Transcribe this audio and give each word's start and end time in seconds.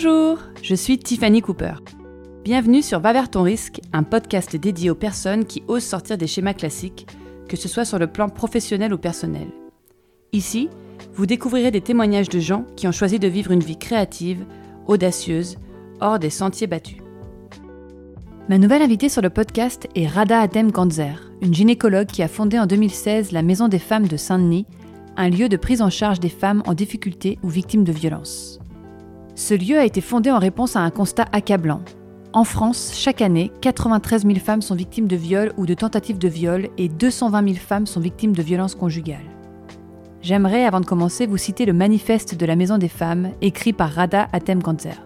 Bonjour, 0.00 0.38
je 0.62 0.76
suis 0.76 0.96
Tiffany 0.96 1.42
Cooper. 1.42 1.74
Bienvenue 2.44 2.82
sur 2.82 3.00
Va 3.00 3.12
vers 3.12 3.28
ton 3.28 3.42
risque, 3.42 3.80
un 3.92 4.04
podcast 4.04 4.54
dédié 4.54 4.90
aux 4.90 4.94
personnes 4.94 5.44
qui 5.44 5.64
osent 5.66 5.82
sortir 5.82 6.16
des 6.16 6.28
schémas 6.28 6.54
classiques, 6.54 7.08
que 7.48 7.56
ce 7.56 7.66
soit 7.66 7.84
sur 7.84 7.98
le 7.98 8.06
plan 8.06 8.28
professionnel 8.28 8.94
ou 8.94 8.96
personnel. 8.96 9.48
Ici, 10.32 10.68
vous 11.14 11.26
découvrirez 11.26 11.72
des 11.72 11.80
témoignages 11.80 12.28
de 12.28 12.38
gens 12.38 12.64
qui 12.76 12.86
ont 12.86 12.92
choisi 12.92 13.18
de 13.18 13.26
vivre 13.26 13.50
une 13.50 13.58
vie 13.58 13.76
créative, 13.76 14.44
audacieuse, 14.86 15.58
hors 16.00 16.20
des 16.20 16.30
sentiers 16.30 16.68
battus. 16.68 16.98
Ma 18.48 18.58
nouvelle 18.58 18.82
invitée 18.82 19.08
sur 19.08 19.20
le 19.20 19.30
podcast 19.30 19.88
est 19.96 20.06
Rada 20.06 20.40
Adem 20.40 20.70
Ganzer, 20.70 21.32
une 21.42 21.54
gynécologue 21.54 22.06
qui 22.06 22.22
a 22.22 22.28
fondé 22.28 22.56
en 22.56 22.66
2016 22.66 23.32
la 23.32 23.42
Maison 23.42 23.66
des 23.66 23.80
femmes 23.80 24.06
de 24.06 24.16
Saint-Denis, 24.16 24.66
un 25.16 25.28
lieu 25.28 25.48
de 25.48 25.56
prise 25.56 25.82
en 25.82 25.90
charge 25.90 26.20
des 26.20 26.28
femmes 26.28 26.62
en 26.68 26.74
difficulté 26.74 27.40
ou 27.42 27.48
victimes 27.48 27.82
de 27.82 27.90
violences. 27.90 28.60
Ce 29.38 29.54
lieu 29.54 29.78
a 29.78 29.84
été 29.84 30.00
fondé 30.00 30.32
en 30.32 30.40
réponse 30.40 30.74
à 30.74 30.80
un 30.80 30.90
constat 30.90 31.26
accablant. 31.30 31.80
En 32.32 32.42
France, 32.42 32.94
chaque 32.96 33.22
année, 33.22 33.52
93 33.60 34.26
000 34.26 34.40
femmes 34.40 34.62
sont 34.62 34.74
victimes 34.74 35.06
de 35.06 35.14
viol 35.14 35.52
ou 35.56 35.64
de 35.64 35.74
tentatives 35.74 36.18
de 36.18 36.26
viol 36.26 36.68
et 36.76 36.88
220 36.88 37.44
000 37.44 37.54
femmes 37.54 37.86
sont 37.86 38.00
victimes 38.00 38.34
de 38.34 38.42
violences 38.42 38.74
conjugales. 38.74 39.30
J'aimerais, 40.22 40.64
avant 40.64 40.80
de 40.80 40.86
commencer, 40.86 41.28
vous 41.28 41.36
citer 41.36 41.66
le 41.66 41.72
manifeste 41.72 42.34
de 42.34 42.46
la 42.46 42.56
Maison 42.56 42.78
des 42.78 42.88
femmes, 42.88 43.30
écrit 43.40 43.72
par 43.72 43.92
Rada 43.92 44.26
Atem 44.32 44.60
Ganzer. 44.60 45.00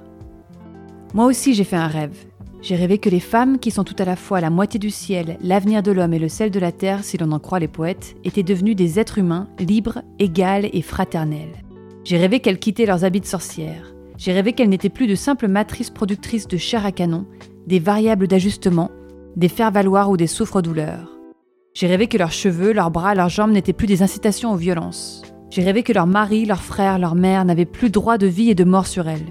Moi 1.12 1.26
aussi, 1.26 1.52
j'ai 1.52 1.64
fait 1.64 1.76
un 1.76 1.86
rêve. 1.86 2.16
J'ai 2.62 2.76
rêvé 2.76 2.96
que 2.96 3.10
les 3.10 3.20
femmes, 3.20 3.58
qui 3.58 3.70
sont 3.70 3.84
tout 3.84 3.96
à 3.98 4.06
la 4.06 4.16
fois 4.16 4.40
la 4.40 4.48
moitié 4.48 4.80
du 4.80 4.88
ciel, 4.88 5.36
l'avenir 5.42 5.82
de 5.82 5.92
l'homme 5.92 6.14
et 6.14 6.18
le 6.18 6.30
sel 6.30 6.50
de 6.50 6.58
la 6.58 6.72
terre, 6.72 7.04
si 7.04 7.18
l'on 7.18 7.32
en 7.32 7.38
croit 7.38 7.58
les 7.58 7.68
poètes, 7.68 8.16
étaient 8.24 8.42
devenues 8.42 8.74
des 8.74 8.98
êtres 8.98 9.18
humains 9.18 9.48
libres, 9.58 10.00
égales 10.18 10.70
et 10.72 10.80
fraternels. 10.80 11.52
J'ai 12.04 12.16
rêvé 12.16 12.40
qu'elles 12.40 12.58
quittaient 12.58 12.86
leurs 12.86 13.04
habits 13.04 13.20
de 13.20 13.26
sorcières, 13.26 13.91
j'ai 14.24 14.32
rêvé 14.32 14.52
qu'elles 14.52 14.68
n'étaient 14.68 14.88
plus 14.88 15.08
de 15.08 15.16
simples 15.16 15.48
matrices 15.48 15.90
productrices 15.90 16.46
de 16.46 16.56
chair 16.56 16.86
à 16.86 16.92
canon, 16.92 17.26
des 17.66 17.80
variables 17.80 18.28
d'ajustement, 18.28 18.88
des 19.34 19.48
faire-valoir 19.48 20.10
ou 20.10 20.16
des 20.16 20.28
souffres-douleurs. 20.28 21.10
J'ai 21.74 21.88
rêvé 21.88 22.06
que 22.06 22.18
leurs 22.18 22.30
cheveux, 22.30 22.72
leurs 22.72 22.92
bras, 22.92 23.16
leurs 23.16 23.30
jambes 23.30 23.50
n'étaient 23.50 23.72
plus 23.72 23.88
des 23.88 24.00
incitations 24.00 24.52
aux 24.52 24.56
violences. 24.56 25.22
J'ai 25.50 25.64
rêvé 25.64 25.82
que 25.82 25.92
leurs 25.92 26.06
maris, 26.06 26.44
leurs 26.44 26.62
frères, 26.62 27.00
leurs 27.00 27.16
mères 27.16 27.44
n'avaient 27.44 27.64
plus 27.64 27.90
droit 27.90 28.16
de 28.16 28.28
vie 28.28 28.48
et 28.48 28.54
de 28.54 28.62
mort 28.62 28.86
sur 28.86 29.08
elles. 29.08 29.26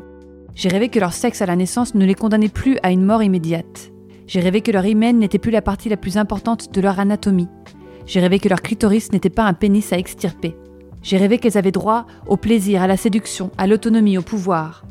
J'ai 0.56 0.68
rêvé 0.68 0.90
que 0.90 1.00
leur 1.00 1.14
sexe 1.14 1.42
à 1.42 1.46
la 1.46 1.56
naissance 1.56 1.96
ne 1.96 2.06
les 2.06 2.14
condamnait 2.14 2.50
plus 2.50 2.78
à 2.84 2.92
une 2.92 3.06
mort 3.06 3.24
immédiate. 3.24 3.94
J'ai 4.28 4.42
rêvé 4.42 4.60
que 4.60 4.72
leur 4.72 4.86
hymen 4.86 5.20
n'était 5.20 5.40
plus 5.40 5.52
la 5.52 5.62
partie 5.62 5.88
la 5.88 5.96
plus 5.96 6.18
importante 6.18 6.74
de 6.74 6.82
leur 6.82 7.00
anatomie. 7.00 7.48
J'ai 8.06 8.20
rêvé 8.20 8.40
que 8.40 8.50
leur 8.50 8.62
clitoris 8.62 9.14
n'était 9.14 9.30
pas 9.30 9.46
un 9.46 9.54
pénis 9.54 9.94
à 9.94 9.98
extirper. 9.98 10.54
J'ai 11.02 11.18
rêvé 11.18 11.38
qu'elles 11.38 11.58
avaient 11.58 11.72
droit 11.72 12.06
au 12.28 12.38
plaisir, 12.38 12.82
à 12.82 12.88
la 12.88 12.98
séduction, 12.98 13.52
à 13.58 13.68
l'autonomie, 13.68 14.18
au 14.18 14.22
pouvoir. 14.22 14.86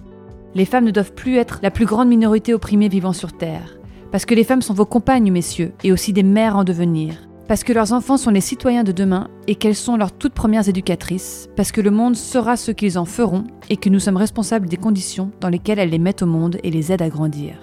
Les 0.55 0.65
femmes 0.65 0.85
ne 0.85 0.91
doivent 0.91 1.15
plus 1.15 1.37
être 1.37 1.61
la 1.63 1.71
plus 1.71 1.87
grande 1.87 2.09
minorité 2.09 2.53
opprimée 2.53 2.89
vivant 2.89 3.13
sur 3.13 3.33
Terre, 3.33 3.79
parce 4.11 4.25
que 4.25 4.35
les 4.35 4.45
femmes 4.45 4.63
sont 4.63 4.75
vos 4.75 4.87
compagnes, 4.87 5.31
messieurs, 5.31 5.73
et 5.85 5.93
aussi 5.93 6.13
des 6.13 6.25
mères 6.25 6.57
en 6.57 6.65
devenir, 6.65 7.15
parce 7.47 7.63
que 7.63 7.73
leurs 7.73 7.93
enfants 7.93 8.17
sont 8.17 8.31
les 8.31 8.41
citoyens 8.41 8.83
de 8.83 8.91
demain 8.91 9.29
et 9.47 9.55
qu'elles 9.55 9.77
sont 9.77 9.97
leurs 9.97 10.13
toutes 10.13 10.35
premières 10.35 10.69
éducatrices, 10.69 11.49
parce 11.55 11.71
que 11.71 11.81
le 11.81 11.93
monde 11.93 12.17
sera 12.17 12.57
ce 12.57 12.73
qu'ils 12.73 12.99
en 12.99 13.05
feront 13.05 13.45
et 13.69 13.77
que 13.77 13.89
nous 13.89 14.01
sommes 14.01 14.17
responsables 14.17 14.69
des 14.69 14.77
conditions 14.77 15.31
dans 15.41 15.49
lesquelles 15.49 15.79
elles 15.79 15.91
les 15.91 15.99
mettent 15.99 16.23
au 16.23 16.27
monde 16.27 16.59
et 16.65 16.71
les 16.71 16.91
aident 16.91 17.03
à 17.03 17.09
grandir. 17.09 17.55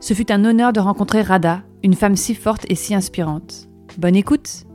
Ce 0.00 0.12
fut 0.12 0.30
un 0.30 0.44
honneur 0.44 0.74
de 0.74 0.80
rencontrer 0.80 1.22
Rada, 1.22 1.62
une 1.82 1.94
femme 1.94 2.16
si 2.16 2.34
forte 2.34 2.66
et 2.68 2.74
si 2.74 2.94
inspirante. 2.94 3.70
Bonne 3.96 4.16
écoute! 4.16 4.66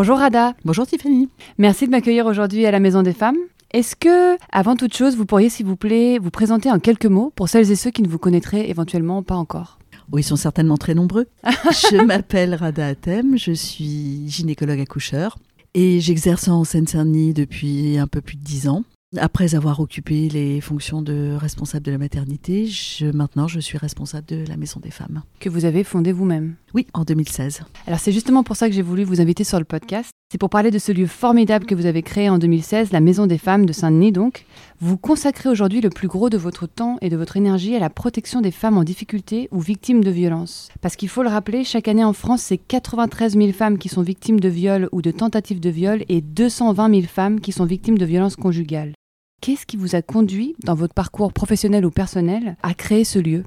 Bonjour 0.00 0.18
Rada. 0.18 0.54
Bonjour 0.64 0.86
Tiffany. 0.86 1.28
Merci 1.58 1.86
de 1.86 1.90
m'accueillir 1.90 2.26
aujourd'hui 2.26 2.64
à 2.66 2.70
la 2.70 2.78
Maison 2.78 3.02
des 3.02 3.12
Femmes. 3.12 3.34
Est-ce 3.72 3.96
que, 3.96 4.38
avant 4.52 4.76
toute 4.76 4.96
chose, 4.96 5.16
vous 5.16 5.26
pourriez, 5.26 5.48
s'il 5.48 5.66
vous 5.66 5.74
plaît, 5.74 6.20
vous 6.20 6.30
présenter 6.30 6.70
en 6.70 6.78
quelques 6.78 7.06
mots 7.06 7.32
pour 7.34 7.48
celles 7.48 7.72
et 7.72 7.74
ceux 7.74 7.90
qui 7.90 8.02
ne 8.02 8.08
vous 8.08 8.16
connaîtraient 8.20 8.70
éventuellement 8.70 9.24
pas 9.24 9.34
encore? 9.34 9.80
Oui, 10.12 10.20
ils 10.20 10.24
sont 10.24 10.36
certainement 10.36 10.76
très 10.76 10.94
nombreux. 10.94 11.26
je 11.42 12.00
m'appelle 12.04 12.54
Rada 12.54 12.86
Atem, 12.86 13.36
je 13.36 13.50
suis 13.50 14.28
gynécologue 14.28 14.78
accoucheur 14.78 15.36
et 15.74 15.98
j'exerce 15.98 16.46
en 16.46 16.62
Seine-Saint-Denis 16.62 17.34
depuis 17.34 17.98
un 17.98 18.06
peu 18.06 18.20
plus 18.20 18.36
de 18.36 18.44
dix 18.44 18.68
ans. 18.68 18.84
Après 19.16 19.54
avoir 19.54 19.80
occupé 19.80 20.28
les 20.28 20.60
fonctions 20.60 21.00
de 21.00 21.34
responsable 21.34 21.86
de 21.86 21.92
la 21.92 21.98
maternité, 21.98 22.66
je, 22.66 23.06
maintenant 23.06 23.48
je 23.48 23.58
suis 23.58 23.78
responsable 23.78 24.26
de 24.26 24.44
la 24.46 24.58
Maison 24.58 24.80
des 24.80 24.90
Femmes. 24.90 25.22
Que 25.40 25.48
vous 25.48 25.64
avez 25.64 25.82
fondée 25.82 26.12
vous-même 26.12 26.56
Oui, 26.74 26.86
en 26.92 27.04
2016. 27.04 27.62
Alors 27.86 27.98
c'est 27.98 28.12
justement 28.12 28.42
pour 28.42 28.56
ça 28.56 28.68
que 28.68 28.74
j'ai 28.74 28.82
voulu 28.82 29.04
vous 29.04 29.20
inviter 29.20 29.44
sur 29.44 29.58
le 29.58 29.64
podcast. 29.64 30.10
C'est 30.30 30.38
pour 30.38 30.50
parler 30.50 30.70
de 30.70 30.78
ce 30.78 30.92
lieu 30.92 31.06
formidable 31.06 31.64
que 31.64 31.74
vous 31.74 31.86
avez 31.86 32.02
créé 32.02 32.28
en 32.28 32.36
2016, 32.36 32.92
la 32.92 33.00
Maison 33.00 33.26
des 33.26 33.38
Femmes 33.38 33.64
de 33.64 33.72
Saint-Denis 33.72 34.12
donc. 34.12 34.44
Vous 34.80 34.98
consacrez 34.98 35.48
aujourd'hui 35.48 35.80
le 35.80 35.88
plus 35.88 36.08
gros 36.08 36.28
de 36.28 36.36
votre 36.36 36.66
temps 36.66 36.98
et 37.00 37.08
de 37.08 37.16
votre 37.16 37.38
énergie 37.38 37.74
à 37.74 37.78
la 37.78 37.88
protection 37.88 38.42
des 38.42 38.50
femmes 38.50 38.76
en 38.76 38.84
difficulté 38.84 39.48
ou 39.50 39.60
victimes 39.60 40.04
de 40.04 40.10
violences. 40.10 40.68
Parce 40.82 40.96
qu'il 40.96 41.08
faut 41.08 41.22
le 41.22 41.30
rappeler, 41.30 41.64
chaque 41.64 41.88
année 41.88 42.04
en 42.04 42.12
France, 42.12 42.42
c'est 42.42 42.58
93 42.58 43.38
000 43.38 43.52
femmes 43.52 43.78
qui 43.78 43.88
sont 43.88 44.02
victimes 44.02 44.40
de 44.40 44.48
viols 44.48 44.88
ou 44.92 45.00
de 45.00 45.10
tentatives 45.10 45.60
de 45.60 45.70
viol 45.70 46.04
et 46.10 46.20
220 46.20 46.90
000 46.90 47.02
femmes 47.06 47.40
qui 47.40 47.52
sont 47.52 47.64
victimes 47.64 47.96
de 47.98 48.04
violences 48.04 48.36
conjugales. 48.36 48.92
Qu'est-ce 49.40 49.66
qui 49.66 49.76
vous 49.76 49.94
a 49.94 50.02
conduit, 50.02 50.56
dans 50.64 50.74
votre 50.74 50.94
parcours 50.94 51.32
professionnel 51.32 51.86
ou 51.86 51.90
personnel, 51.90 52.56
à 52.62 52.74
créer 52.74 53.04
ce 53.04 53.18
lieu? 53.18 53.44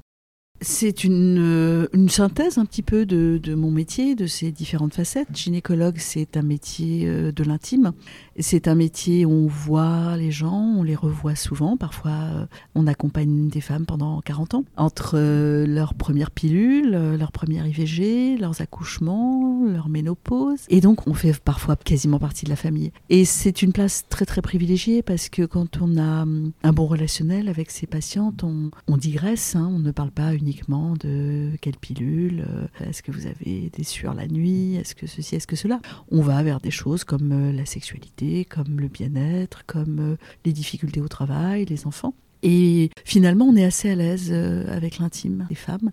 C'est 0.62 1.04
une, 1.04 1.38
euh, 1.38 1.86
une, 1.92 2.08
synthèse 2.08 2.58
un 2.58 2.64
petit 2.64 2.82
peu 2.82 3.04
de, 3.04 3.38
de, 3.42 3.54
mon 3.54 3.70
métier, 3.70 4.14
de 4.14 4.26
ses 4.26 4.50
différentes 4.50 4.94
facettes. 4.94 5.28
Gynécologue, 5.34 5.98
c'est 5.98 6.36
un 6.36 6.42
métier 6.42 7.02
euh, 7.06 7.32
de 7.32 7.44
l'intime. 7.44 7.92
C'est 8.38 8.68
un 8.68 8.74
métier 8.74 9.24
où 9.24 9.30
on 9.30 9.46
voit 9.46 10.16
les 10.16 10.30
gens, 10.30 10.76
on 10.78 10.82
les 10.82 10.96
revoit 10.96 11.34
souvent. 11.34 11.76
Parfois, 11.76 12.10
euh, 12.10 12.46
on 12.74 12.86
accompagne 12.86 13.48
des 13.48 13.60
femmes 13.60 13.86
pendant 13.86 14.20
40 14.20 14.54
ans. 14.54 14.64
Entre 14.76 15.18
leur 15.66 15.94
première 15.94 16.30
pilule, 16.30 16.90
leur 17.18 17.32
première 17.32 17.66
IVG, 17.66 18.36
leurs 18.38 18.60
accouchements, 18.60 19.64
leur 19.66 19.88
ménopause. 19.88 20.60
Et 20.68 20.80
donc, 20.80 21.06
on 21.06 21.14
fait 21.14 21.38
parfois 21.40 21.76
quasiment 21.76 22.18
partie 22.18 22.44
de 22.44 22.50
la 22.50 22.56
famille. 22.56 22.92
Et 23.10 23.24
c'est 23.24 23.62
une 23.62 23.72
place 23.72 24.04
très 24.08 24.24
très 24.24 24.42
privilégiée 24.42 25.02
parce 25.02 25.28
que 25.28 25.42
quand 25.42 25.78
on 25.80 25.96
a 25.96 26.22
hum, 26.22 26.52
un 26.62 26.72
bon 26.72 26.86
relationnel 26.86 27.48
avec 27.48 27.70
ses 27.70 27.86
patientes, 27.86 28.44
on, 28.44 28.96
digresse, 28.96 29.56
hein, 29.56 29.68
on 29.72 29.78
ne 29.78 29.90
parle 29.90 30.10
pas 30.10 30.34
uniquement 30.34 30.94
de 31.00 31.50
quelle 31.60 31.76
pilule, 31.76 32.46
euh, 32.48 32.88
est-ce 32.88 33.02
que 33.02 33.10
vous 33.10 33.26
avez 33.26 33.70
des 33.76 33.84
sueurs 33.84 34.14
la 34.14 34.26
nuit, 34.26 34.76
est-ce 34.76 34.94
que 34.94 35.06
ceci, 35.06 35.36
est-ce 35.36 35.46
que 35.46 35.56
cela. 35.56 35.80
On 36.10 36.22
va 36.22 36.42
vers 36.42 36.60
des 36.60 36.70
choses 36.70 37.04
comme 37.04 37.32
euh, 37.32 37.52
la 37.52 37.66
sexualité, 37.66 38.21
comme 38.48 38.80
le 38.80 38.88
bien-être, 38.88 39.64
comme 39.66 39.98
euh, 40.00 40.16
les 40.44 40.52
difficultés 40.52 41.00
au 41.00 41.08
travail, 41.08 41.64
les 41.64 41.86
enfants. 41.86 42.14
Et 42.42 42.90
finalement, 43.04 43.44
on 43.46 43.56
est 43.56 43.64
assez 43.64 43.90
à 43.90 43.94
l'aise 43.94 44.32
avec 44.32 44.98
l'intime 44.98 45.46
des 45.48 45.54
femmes. 45.54 45.92